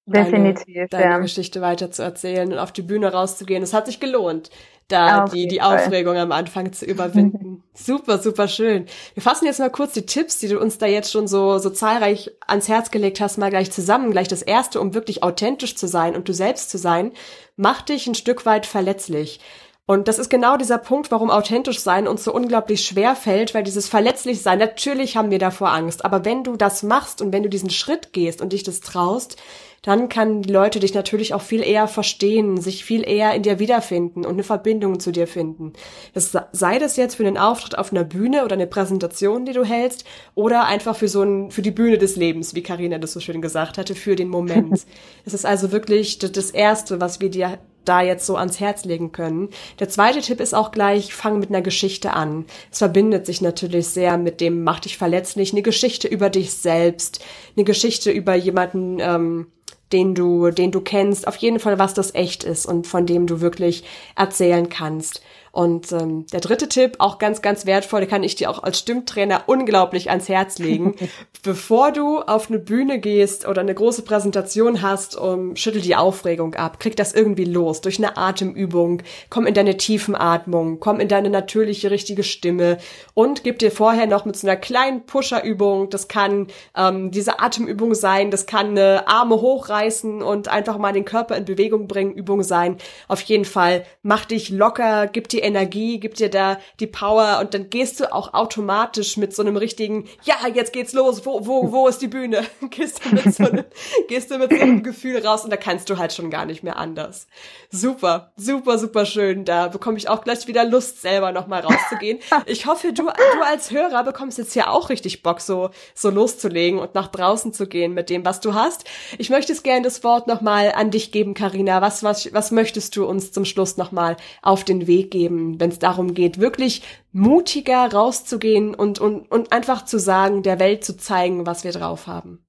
Definitiv, 0.07 0.75
deine, 0.75 0.89
deine 0.89 1.05
ja. 1.05 1.19
Geschichte 1.19 1.61
weiter 1.61 1.91
zu 1.91 2.03
erzählen 2.03 2.53
und 2.53 2.59
auf 2.59 2.73
die 2.73 2.83
Bühne 2.83 3.13
rauszugehen. 3.13 3.63
Es 3.63 3.73
hat 3.73 3.87
sich 3.87 4.01
gelohnt, 4.01 4.51
da 4.89 5.25
auf 5.25 5.31
die, 5.31 5.47
die 5.47 5.63
Aufregung 5.63 6.17
am 6.17 6.33
Anfang 6.33 6.73
zu 6.73 6.85
überwinden. 6.85 7.63
super, 7.75 8.19
super 8.19 8.49
schön. 8.49 8.87
Wir 9.15 9.23
fassen 9.23 9.47
jetzt 9.47 9.61
mal 9.61 9.71
kurz 9.71 9.93
die 9.93 10.07
Tipps, 10.07 10.39
die 10.39 10.49
du 10.49 10.59
uns 10.59 10.79
da 10.79 10.87
jetzt 10.87 11.13
schon 11.13 11.29
so, 11.29 11.59
so 11.59 11.71
zahlreich 11.71 12.31
ans 12.47 12.69
Herz 12.69 12.91
gelegt 12.91 13.21
hast, 13.21 13.39
mal 13.39 13.51
gleich 13.51 13.71
zusammen. 13.71 14.11
Gleich 14.11 14.29
das 14.29 14.43
erste, 14.43 14.81
um 14.81 14.95
wirklich 14.95 15.23
authentisch 15.23 15.77
zu 15.77 15.87
sein 15.87 16.17
und 16.17 16.29
du 16.29 16.35
selbst 16.35 16.71
zu 16.71 16.79
sein, 16.79 17.13
mach 17.57 17.83
dich 17.83 18.07
ein 18.07 18.15
Stück 18.15 18.47
weit 18.47 18.67
verletzlich. 18.67 19.41
Und 19.87 20.07
das 20.07 20.21
ist 20.21 20.31
genau 20.31 20.57
dieser 20.57 20.79
Punkt, 20.79 21.11
warum 21.11 21.31
authentisch 21.31 21.81
sein 21.81 22.07
uns 22.07 22.23
so 22.23 22.33
unglaublich 22.33 22.85
schwer 22.85 23.17
fällt, 23.17 23.55
weil 23.55 23.65
dieses 23.65 23.89
verletzlich 23.89 24.41
sein, 24.41 24.61
natürlich 24.61 25.17
haben 25.17 25.33
wir 25.33 25.41
davor 25.41 25.73
Angst, 25.73 26.05
aber 26.05 26.25
wenn 26.25 26.45
du 26.45 26.55
das 26.55 26.85
machst 26.85 27.21
und 27.21 27.33
wenn 27.33 27.43
du 27.43 27.49
diesen 27.49 27.71
Schritt 27.71 28.13
gehst 28.13 28.41
und 28.41 28.53
dich 28.53 28.63
das 28.63 28.79
traust, 28.79 29.37
dann 29.83 30.09
kann 30.09 30.43
die 30.43 30.53
Leute 30.53 30.79
dich 30.79 30.93
natürlich 30.93 31.33
auch 31.33 31.41
viel 31.41 31.63
eher 31.63 31.89
verstehen, 31.89 32.61
sich 32.61 32.85
viel 32.85 33.09
eher 33.09 33.35
in 33.35 33.43
dir 33.43 33.59
wiederfinden 33.59 34.27
und 34.27 34.33
eine 34.33 34.43
Verbindung 34.43 35.01
zu 35.01 35.11
dir 35.11 35.27
finden. 35.27 35.73
Das 36.13 36.37
sei 36.53 36.79
das 36.79 36.97
jetzt 36.97 37.15
für 37.15 37.27
einen 37.27 37.39
Auftritt 37.39 37.79
auf 37.79 37.93
einer 37.93 38.05
Bühne 38.05 38.45
oder 38.45 38.55
eine 38.55 38.67
Präsentation, 38.67 39.47
die 39.47 39.53
du 39.53 39.65
hältst, 39.65 40.05
oder 40.35 40.67
einfach 40.67 40.97
für 40.97 41.09
so 41.09 41.23
ein, 41.23 41.51
für 41.51 41.63
die 41.63 41.71
Bühne 41.71 41.97
des 41.97 42.17
Lebens, 42.17 42.55
wie 42.55 42.63
Karina 42.63 42.99
das 42.99 43.13
so 43.13 43.21
schön 43.21 43.41
gesagt 43.41 43.79
hatte, 43.79 43.95
für 43.95 44.17
den 44.17 44.29
Moment. 44.29 44.87
Es 45.25 45.35
ist 45.35 45.47
also 45.47 45.73
wirklich 45.73 46.19
das 46.19 46.51
Erste, 46.51 47.01
was 47.01 47.21
wir 47.21 47.31
dir 47.31 47.59
da 47.85 48.03
jetzt 48.03 48.27
so 48.27 48.37
ans 48.37 48.61
Herz 48.61 48.85
legen 48.85 49.13
können. 49.13 49.49
Der 49.79 49.89
zweite 49.89 50.21
Tipp 50.21 50.41
ist 50.41 50.55
auch 50.55 50.71
gleich, 50.71 51.15
fang 51.15 51.39
mit 51.39 51.49
einer 51.51 51.63
Geschichte 51.63 52.13
an. 52.13 52.45
Es 52.71 52.79
verbindet 52.79 53.27
sich 53.27 53.41
natürlich 53.41 53.89
sehr 53.89 54.19
mit 54.19 54.41
dem, 54.41 54.63
mach 54.63 54.81
dich 54.81 54.99
verletzlich, 54.99 55.53
eine 55.53 55.63
Geschichte 55.63 56.09
über 56.09 56.31
dich 56.31 56.53
selbst, 56.53 57.25
eine 57.57 57.65
Geschichte 57.65 58.11
über 58.11 58.35
jemanden, 58.35 58.99
ähm, 59.01 59.47
den 59.93 60.15
du, 60.15 60.51
den 60.51 60.71
du 60.71 60.81
kennst, 60.81 61.27
auf 61.27 61.37
jeden 61.37 61.59
Fall, 61.59 61.79
was 61.79 61.95
das 61.95 62.15
echt 62.15 62.45
ist 62.45 62.67
und 62.67 62.87
von 62.87 63.07
dem 63.07 63.27
du 63.27 63.41
wirklich 63.41 63.85
erzählen 64.17 64.69
kannst. 64.69 65.23
Und 65.53 65.91
ähm, 65.93 66.27
der 66.33 66.41
dritte 66.41 66.69
Tipp, 66.69 66.97
auch 66.99 67.19
ganz, 67.19 67.43
ganz 67.43 67.67
wertvoll, 67.67 68.07
kann 68.07 68.23
ich 68.23 68.37
dir 68.37 68.51
auch 68.51 68.63
als 68.63 68.79
Stimmtrainer 68.79 69.45
unglaublich 69.47 70.11
ans 70.11 70.29
Herz 70.29 70.59
legen. 70.59 70.95
Bevor 71.43 71.91
du 71.91 72.21
auf 72.21 72.49
eine 72.49 72.59
Bühne 72.59 73.01
gehst 73.01 73.49
oder 73.49 73.61
eine 73.61 73.75
große 73.75 74.03
Präsentation 74.03 74.83
hast, 74.83 75.17
um, 75.17 75.57
schüttel 75.57 75.81
die 75.81 75.97
Aufregung 75.97 76.55
ab, 76.55 76.79
krieg 76.79 76.97
das 76.97 77.13
irgendwie 77.13 77.45
los 77.45 77.81
durch 77.81 77.99
eine 77.99 78.17
Atemübung, 78.17 79.03
komm 79.29 79.47
in 79.47 79.55
deine 79.55 79.77
Tiefenatmung, 79.77 80.79
komm 80.81 81.01
in 81.01 81.09
deine 81.09 81.31
natürliche, 81.31 81.91
richtige 81.91 82.23
Stimme 82.23 82.79
und 83.15 83.43
gib 83.43 83.59
dir 83.59 83.71
vorher 83.71 84.07
noch 84.07 84.25
mit 84.25 84.37
so 84.37 84.47
einer 84.47 84.57
kleinen 84.57 85.07
Pusherübung, 85.07 85.91
das 85.91 86.09
kann 86.09 86.47
ähm, 86.77 87.11
diese 87.11 87.41
Atemübung 87.41 87.95
sein, 87.95 88.31
das 88.31 88.47
kann 88.47 88.71
eine 88.71 89.09
Arme 89.09 89.41
hochreißen 89.41 90.23
und 90.23 90.49
einfach 90.49 90.79
mal 90.79 90.93
den 90.93 91.05
Körper 91.05 91.37
in 91.37 91.45
Bewegung 91.45 91.89
bringen, 91.89 92.13
Übung 92.13 92.43
sein. 92.43 92.77
Auf 93.09 93.23
jeden 93.23 93.45
Fall, 93.45 93.85
mach 94.03 94.25
dich 94.25 94.51
locker, 94.51 95.07
gib 95.07 95.29
dir 95.29 95.40
die 95.41 95.47
Energie, 95.47 95.99
gibt 95.99 96.19
dir 96.19 96.29
da 96.29 96.59
die 96.79 96.87
Power 96.87 97.39
und 97.41 97.55
dann 97.55 97.71
gehst 97.71 98.01
du 98.01 98.13
auch 98.13 98.35
automatisch 98.35 99.17
mit 99.17 99.35
so 99.35 99.43
einem 99.43 99.57
richtigen, 99.57 100.09
ja, 100.23 100.37
jetzt 100.53 100.73
geht's 100.73 100.93
los, 100.93 101.25
wo, 101.25 101.47
wo, 101.47 101.73
wo 101.73 101.89
ist 101.89 102.03
die 102.03 102.09
Bühne? 102.09 102.45
gehst 102.71 103.05
du 103.05 103.15
mit 103.15 103.35
so 103.35 103.45
einem, 103.45 103.65
gehst 104.09 104.31
du 104.31 104.39
mit 104.39 104.53
so 104.53 104.61
einem 104.61 104.83
Gefühl 104.83 105.27
raus 105.27 105.45
und 105.45 105.51
da 105.51 105.57
kannst 105.57 105.89
du 105.91 105.99
halt 105.99 106.13
schon 106.13 106.31
gar 106.31 106.45
nicht 106.45 106.63
mehr 106.63 106.77
anders. 106.77 107.27
Super, 107.71 108.33
super, 108.37 108.79
super 108.79 109.07
schön. 109.07 109.45
Da 109.45 109.69
bekomme 109.69 109.97
ich 109.97 110.09
auch 110.09 110.23
gleich 110.23 110.47
wieder 110.47 110.65
Lust, 110.65 111.01
selber 111.01 111.33
nochmal 111.33 111.61
rauszugehen. 111.61 112.19
Ich 112.47 112.67
hoffe, 112.67 112.93
du, 112.93 113.05
du 113.05 113.43
als 113.45 113.71
Hörer 113.71 114.03
bekommst 114.03 114.39
jetzt 114.39 114.55
hier 114.55 114.71
auch 114.71 114.89
richtig 114.89 115.23
Bock, 115.23 115.41
so, 115.41 115.71
so 115.95 116.11
loszulegen 116.11 116.79
und 116.79 116.95
nach 116.95 117.09
draußen 117.09 117.53
zu 117.53 117.67
gehen 117.67 117.93
mit 117.93 118.11
dem, 118.11 118.25
was 118.25 118.41
du 118.41 118.55
hast. 118.55 118.85
Ich 119.19 119.31
möchte 119.31 119.53
es 119.53 119.63
gerne 119.63 119.83
das 119.83 120.03
Wort 120.05 120.27
nochmal 120.27 120.73
an 120.75 120.91
dich 120.91 121.13
geben, 121.13 121.35
Karina. 121.35 121.81
Was, 121.81 122.03
was, 122.03 122.33
was 122.33 122.51
möchtest 122.51 122.97
du 122.97 123.05
uns 123.05 123.31
zum 123.31 123.45
Schluss 123.45 123.77
nochmal 123.77 124.17
auf 124.43 124.65
den 124.65 124.87
Weg 124.87 125.11
geben? 125.11 125.30
Geben, 125.31 125.61
wenn 125.61 125.71
es 125.71 125.79
darum 125.79 126.15
geht, 126.15 126.41
wirklich 126.41 127.03
mutiger 127.13 127.93
rauszugehen 127.93 128.75
und, 128.75 129.01
und, 129.01 129.31
und 129.31 129.53
einfach 129.53 129.85
zu 129.85 129.99
sagen, 129.99 130.43
der 130.43 130.59
Welt 130.59 130.85
zu 130.85 130.97
zeigen, 130.97 131.47
was 131.47 131.65
wir 131.65 131.73
drauf 131.73 132.07
haben? 132.07 132.45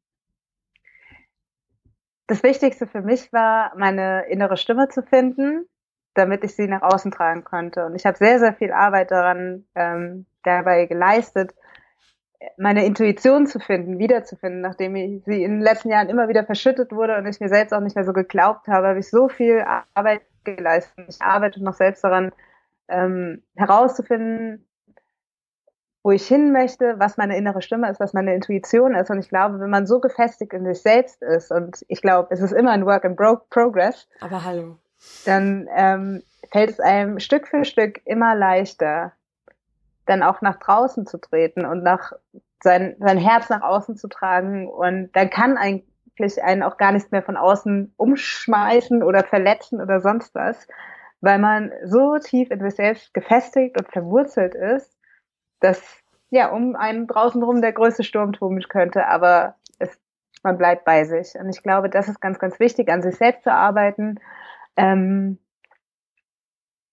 Das 2.27 2.43
Wichtigste 2.43 2.87
für 2.87 3.01
mich 3.01 3.31
war, 3.33 3.73
meine 3.77 4.25
innere 4.29 4.57
Stimme 4.57 4.87
zu 4.89 5.03
finden, 5.03 5.65
damit 6.13 6.43
ich 6.43 6.55
sie 6.55 6.67
nach 6.67 6.81
außen 6.81 7.11
tragen 7.11 7.43
konnte. 7.43 7.85
Und 7.85 7.95
ich 7.95 8.05
habe 8.05 8.17
sehr, 8.17 8.39
sehr 8.39 8.53
viel 8.53 8.71
Arbeit 8.71 9.11
daran 9.11 9.65
ähm, 9.75 10.25
dabei 10.43 10.85
geleistet, 10.85 11.53
meine 12.57 12.85
Intuition 12.85 13.45
zu 13.45 13.59
finden, 13.59 13.99
wiederzufinden, 13.99 14.61
nachdem 14.61 14.95
ich 14.95 15.23
sie 15.25 15.43
in 15.43 15.51
den 15.51 15.61
letzten 15.61 15.89
Jahren 15.89 16.09
immer 16.09 16.27
wieder 16.27 16.43
verschüttet 16.43 16.91
wurde 16.91 17.17
und 17.17 17.27
ich 17.27 17.39
mir 17.39 17.49
selbst 17.49 17.71
auch 17.71 17.81
nicht 17.81 17.95
mehr 17.95 18.05
so 18.05 18.13
geglaubt 18.13 18.67
habe, 18.67 18.87
habe 18.87 18.99
ich 18.99 19.09
so 19.09 19.29
viel 19.29 19.63
Arbeit 19.93 20.21
geleistet. 20.43 21.05
Ich 21.07 21.21
arbeite 21.21 21.63
noch 21.63 21.75
selbst 21.75 22.03
daran, 22.03 22.31
ähm, 22.87 23.43
herauszufinden, 23.55 24.67
wo 26.03 26.11
ich 26.11 26.27
hin 26.27 26.51
möchte, 26.51 26.95
was 26.97 27.17
meine 27.17 27.37
innere 27.37 27.61
Stimme 27.61 27.89
ist, 27.89 27.99
was 27.99 28.13
meine 28.13 28.33
Intuition 28.33 28.95
ist. 28.95 29.11
Und 29.11 29.19
ich 29.19 29.29
glaube, 29.29 29.59
wenn 29.59 29.69
man 29.69 29.85
so 29.85 29.99
gefestigt 29.99 30.53
in 30.53 30.65
sich 30.65 30.81
selbst 30.81 31.21
ist, 31.21 31.51
und 31.51 31.85
ich 31.87 32.01
glaube, 32.01 32.29
es 32.31 32.41
ist 32.41 32.53
immer 32.53 32.71
ein 32.71 32.85
Work 32.85 33.03
in 33.03 33.15
Progress. 33.15 34.07
Aber 34.19 34.43
hallo. 34.43 34.77
Dann 35.25 35.67
ähm, 35.75 36.23
fällt 36.51 36.71
es 36.71 36.79
einem 36.79 37.19
Stück 37.19 37.47
für 37.47 37.65
Stück 37.65 38.01
immer 38.05 38.35
leichter, 38.35 39.13
dann 40.05 40.23
auch 40.23 40.41
nach 40.41 40.57
draußen 40.57 41.05
zu 41.05 41.19
treten 41.19 41.65
und 41.65 41.83
nach 41.83 42.13
sein, 42.63 42.95
sein 42.99 43.17
Herz 43.17 43.49
nach 43.49 43.61
außen 43.61 43.95
zu 43.95 44.07
tragen. 44.07 44.67
Und 44.67 45.11
dann 45.15 45.29
kann 45.29 45.57
eigentlich 45.57 46.43
einen 46.43 46.63
auch 46.63 46.77
gar 46.77 46.91
nichts 46.91 47.11
mehr 47.11 47.23
von 47.23 47.37
außen 47.37 47.93
umschmeißen 47.97 49.03
oder 49.03 49.23
verletzen 49.23 49.81
oder 49.81 50.01
sonst 50.01 50.33
was, 50.35 50.67
weil 51.21 51.39
man 51.39 51.71
so 51.85 52.17
tief 52.17 52.51
in 52.51 52.59
sich 52.59 52.75
selbst 52.75 53.13
gefestigt 53.13 53.77
und 53.77 53.91
verwurzelt 53.91 54.55
ist, 54.55 54.97
dass 55.59 55.81
ja 56.31 56.49
um 56.51 56.75
einen 56.75 57.07
draußen 57.07 57.41
rum 57.41 57.61
der 57.61 57.73
größte 57.73 58.03
Sturm 58.03 58.33
toben 58.33 58.59
könnte, 58.61 59.07
aber 59.07 59.55
es, 59.79 59.99
man 60.43 60.57
bleibt 60.57 60.85
bei 60.85 61.03
sich. 61.05 61.35
Und 61.35 61.49
ich 61.49 61.61
glaube, 61.61 61.89
das 61.89 62.07
ist 62.09 62.19
ganz, 62.19 62.39
ganz 62.39 62.59
wichtig, 62.59 62.89
an 62.89 63.03
sich 63.03 63.15
selbst 63.15 63.43
zu 63.43 63.51
arbeiten. 63.51 64.19
Ähm, 64.75 65.37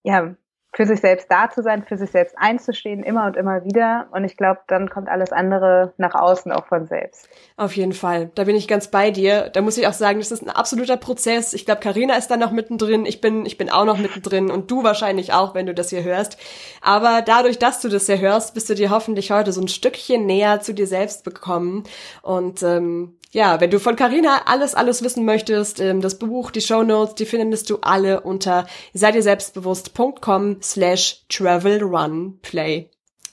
ja, 0.02 0.34
für 0.74 0.86
sich 0.86 1.00
selbst 1.00 1.30
da 1.30 1.50
zu 1.50 1.62
sein, 1.62 1.82
für 1.82 1.96
sich 1.96 2.10
selbst 2.10 2.36
einzustehen, 2.38 3.02
immer 3.02 3.26
und 3.26 3.36
immer 3.36 3.64
wieder. 3.64 4.08
Und 4.12 4.24
ich 4.24 4.36
glaube, 4.36 4.60
dann 4.66 4.90
kommt 4.90 5.08
alles 5.08 5.32
andere 5.32 5.94
nach 5.96 6.14
außen 6.14 6.52
auch 6.52 6.66
von 6.66 6.86
selbst. 6.86 7.28
Auf 7.56 7.74
jeden 7.74 7.92
Fall. 7.92 8.30
Da 8.34 8.44
bin 8.44 8.54
ich 8.54 8.68
ganz 8.68 8.88
bei 8.88 9.10
dir. 9.10 9.48
Da 9.48 9.62
muss 9.62 9.78
ich 9.78 9.86
auch 9.86 9.92
sagen, 9.92 10.18
das 10.18 10.30
ist 10.30 10.42
ein 10.42 10.50
absoluter 10.50 10.96
Prozess. 10.96 11.54
Ich 11.54 11.64
glaube, 11.64 11.80
Karina 11.80 12.16
ist 12.16 12.30
da 12.30 12.36
noch 12.36 12.52
mittendrin. 12.52 13.06
Ich 13.06 13.20
bin, 13.20 13.46
ich 13.46 13.56
bin 13.56 13.70
auch 13.70 13.86
noch 13.86 13.98
mittendrin 13.98 14.50
und 14.50 14.70
du 14.70 14.84
wahrscheinlich 14.84 15.32
auch, 15.32 15.54
wenn 15.54 15.66
du 15.66 15.74
das 15.74 15.90
hier 15.90 16.04
hörst. 16.04 16.38
Aber 16.82 17.22
dadurch, 17.22 17.58
dass 17.58 17.80
du 17.80 17.88
das 17.88 18.06
hier 18.06 18.20
hörst, 18.20 18.54
bist 18.54 18.68
du 18.68 18.74
dir 18.74 18.90
hoffentlich 18.90 19.30
heute 19.30 19.52
so 19.52 19.60
ein 19.60 19.68
Stückchen 19.68 20.26
näher 20.26 20.60
zu 20.60 20.74
dir 20.74 20.86
selbst 20.86 21.24
bekommen. 21.24 21.84
Und 22.22 22.62
ähm, 22.62 23.16
ja, 23.30 23.60
wenn 23.60 23.70
du 23.70 23.78
von 23.78 23.94
Carina 23.94 24.42
alles, 24.46 24.74
alles 24.74 25.02
wissen 25.02 25.24
möchtest, 25.24 25.80
ähm, 25.80 26.00
das 26.00 26.18
Buch, 26.18 26.50
die 26.50 26.62
Show 26.62 26.82
Notes, 26.82 27.14
die 27.14 27.26
findest 27.26 27.68
du 27.68 27.78
alle 27.82 28.20
unter 28.22 28.66
seid 28.94 29.16
ihr 30.58 30.62
selbstbewusst.com 30.62 30.62
slash 30.62 31.24
travelrunplay 31.28 32.90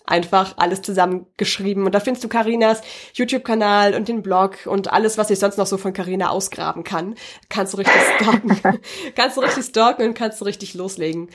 einfach 0.07 0.55
alles 0.57 0.81
zusammengeschrieben. 0.81 1.85
Und 1.85 1.95
da 1.95 1.99
findest 1.99 2.23
du 2.23 2.29
Karinas 2.29 2.81
YouTube-Kanal 3.13 3.95
und 3.95 4.07
den 4.07 4.21
Blog 4.21 4.65
und 4.65 4.91
alles, 4.91 5.17
was 5.17 5.29
ich 5.29 5.39
sonst 5.39 5.57
noch 5.57 5.65
so 5.65 5.77
von 5.77 5.93
Karina 5.93 6.29
ausgraben 6.29 6.83
kann. 6.83 7.15
Kannst 7.49 7.73
du 7.73 7.77
richtig 7.77 7.95
stalken. 8.15 8.79
kannst 9.15 9.37
du 9.37 9.41
richtig 9.41 9.65
stalken 9.65 10.03
und 10.03 10.13
kannst 10.13 10.41
du 10.41 10.45
richtig 10.45 10.73
loslegen. 10.73 11.29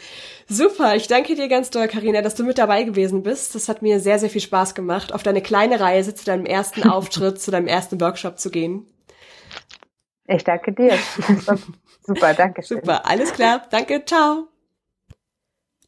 Super, 0.48 0.96
ich 0.96 1.08
danke 1.08 1.34
dir 1.34 1.48
ganz 1.48 1.70
doll, 1.70 1.88
Karina, 1.88 2.22
dass 2.22 2.34
du 2.34 2.44
mit 2.44 2.58
dabei 2.58 2.82
gewesen 2.84 3.22
bist. 3.22 3.54
Das 3.54 3.68
hat 3.68 3.82
mir 3.82 4.00
sehr, 4.00 4.18
sehr 4.18 4.30
viel 4.30 4.40
Spaß 4.40 4.74
gemacht, 4.74 5.12
auf 5.12 5.22
deine 5.22 5.42
kleine 5.42 5.80
Reise 5.80 6.14
zu 6.14 6.24
deinem 6.24 6.46
ersten 6.46 6.88
Auftritt, 6.88 7.40
zu 7.40 7.50
deinem 7.50 7.66
ersten 7.66 8.00
Workshop 8.00 8.38
zu 8.38 8.50
gehen. 8.50 8.86
Ich 10.26 10.44
danke 10.44 10.72
dir. 10.72 10.96
Super, 12.06 12.34
danke 12.34 12.62
schön. 12.62 12.78
Super, 12.78 13.06
alles 13.06 13.32
klar. 13.32 13.66
Danke, 13.70 14.04
ciao. 14.04 14.49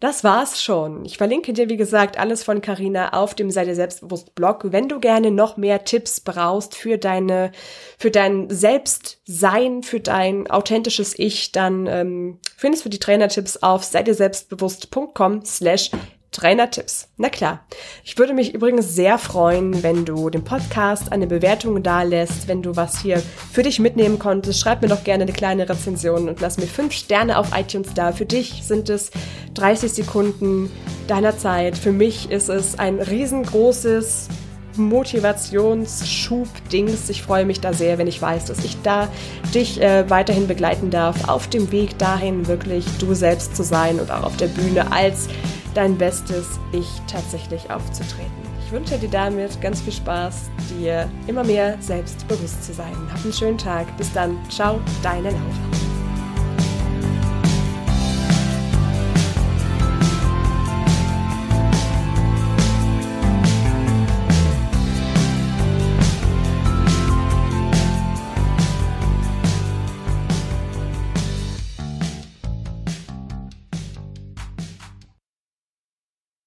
Das 0.02 0.24
war's 0.24 0.60
schon. 0.60 1.04
Ich 1.04 1.16
verlinke 1.16 1.52
dir, 1.52 1.68
wie 1.68 1.76
gesagt, 1.76 2.18
alles 2.18 2.42
von 2.42 2.60
Carina 2.60 3.12
auf 3.12 3.36
dem 3.36 3.52
Sei 3.52 3.64
dir 3.64 3.76
selbstbewusst 3.76 4.34
Blog. 4.34 4.72
Wenn 4.72 4.88
du 4.88 4.98
gerne 4.98 5.30
noch 5.30 5.56
mehr 5.56 5.84
Tipps 5.84 6.18
brauchst 6.18 6.74
für 6.74 6.98
deine, 6.98 7.52
für 7.98 8.10
dein 8.10 8.50
Selbstsein, 8.50 9.84
für 9.84 10.00
dein 10.00 10.50
authentisches 10.50 11.16
Ich, 11.16 11.52
dann 11.52 11.86
ähm, 11.86 12.40
findest 12.56 12.84
du 12.84 12.88
die 12.88 12.98
Trainertipps 12.98 13.58
auf 13.58 13.84
sei 13.84 14.02
dir 14.02 14.14
selbstbewusst.com 14.14 15.44
slash 15.44 15.92
Trainertipps. 16.32 17.08
Na 17.18 17.28
klar. 17.28 17.60
Ich 18.04 18.18
würde 18.18 18.32
mich 18.32 18.54
übrigens 18.54 18.94
sehr 18.94 19.18
freuen, 19.18 19.82
wenn 19.82 20.06
du 20.06 20.30
dem 20.30 20.44
Podcast 20.44 21.12
eine 21.12 21.26
Bewertung 21.26 21.82
da 21.82 22.02
lässt, 22.02 22.48
wenn 22.48 22.62
du 22.62 22.74
was 22.74 23.00
hier 23.00 23.22
für 23.52 23.62
dich 23.62 23.78
mitnehmen 23.78 24.18
konntest. 24.18 24.58
Schreib 24.58 24.80
mir 24.80 24.88
doch 24.88 25.04
gerne 25.04 25.24
eine 25.24 25.32
kleine 25.32 25.68
Rezension 25.68 26.28
und 26.28 26.40
lass 26.40 26.58
mir 26.58 26.66
fünf 26.66 26.94
Sterne 26.94 27.38
auf 27.38 27.56
iTunes 27.56 27.92
da. 27.94 28.12
Für 28.12 28.26
dich 28.26 28.62
sind 28.64 28.88
es 28.88 29.10
30 29.54 29.92
Sekunden 29.92 30.70
deiner 31.06 31.36
Zeit. 31.36 31.76
Für 31.76 31.92
mich 31.92 32.30
ist 32.30 32.48
es 32.48 32.78
ein 32.78 32.98
riesengroßes 32.98 34.28
Motivationsschub-Dings. 34.76 37.10
Ich 37.10 37.22
freue 37.22 37.44
mich 37.44 37.60
da 37.60 37.74
sehr, 37.74 37.98
wenn 37.98 38.06
ich 38.06 38.22
weiß, 38.22 38.46
dass 38.46 38.64
ich 38.64 38.80
da 38.82 39.08
dich 39.54 39.82
äh, 39.82 40.08
weiterhin 40.08 40.46
begleiten 40.46 40.88
darf, 40.90 41.28
auf 41.28 41.48
dem 41.48 41.70
Weg 41.72 41.98
dahin 41.98 42.48
wirklich 42.48 42.86
du 42.98 43.12
selbst 43.14 43.54
zu 43.54 43.62
sein 43.62 44.00
und 44.00 44.10
auch 44.10 44.24
auf 44.24 44.38
der 44.38 44.48
Bühne 44.48 44.90
als 44.92 45.28
dein 45.74 45.96
bestes 45.96 46.58
Ich 46.72 46.88
tatsächlich 47.06 47.70
aufzutreten. 47.70 48.30
Ich 48.64 48.72
wünsche 48.72 48.98
dir 48.98 49.08
damit 49.08 49.60
ganz 49.60 49.80
viel 49.82 49.92
Spaß, 49.92 50.50
dir 50.70 51.08
immer 51.26 51.44
mehr 51.44 51.76
selbstbewusst 51.80 52.64
zu 52.64 52.72
sein. 52.72 52.96
Hab 53.12 53.22
einen 53.22 53.32
schönen 53.32 53.58
Tag. 53.58 53.94
Bis 53.96 54.12
dann. 54.12 54.38
Ciao, 54.48 54.80
deine 55.02 55.30
Laura. 55.30 55.81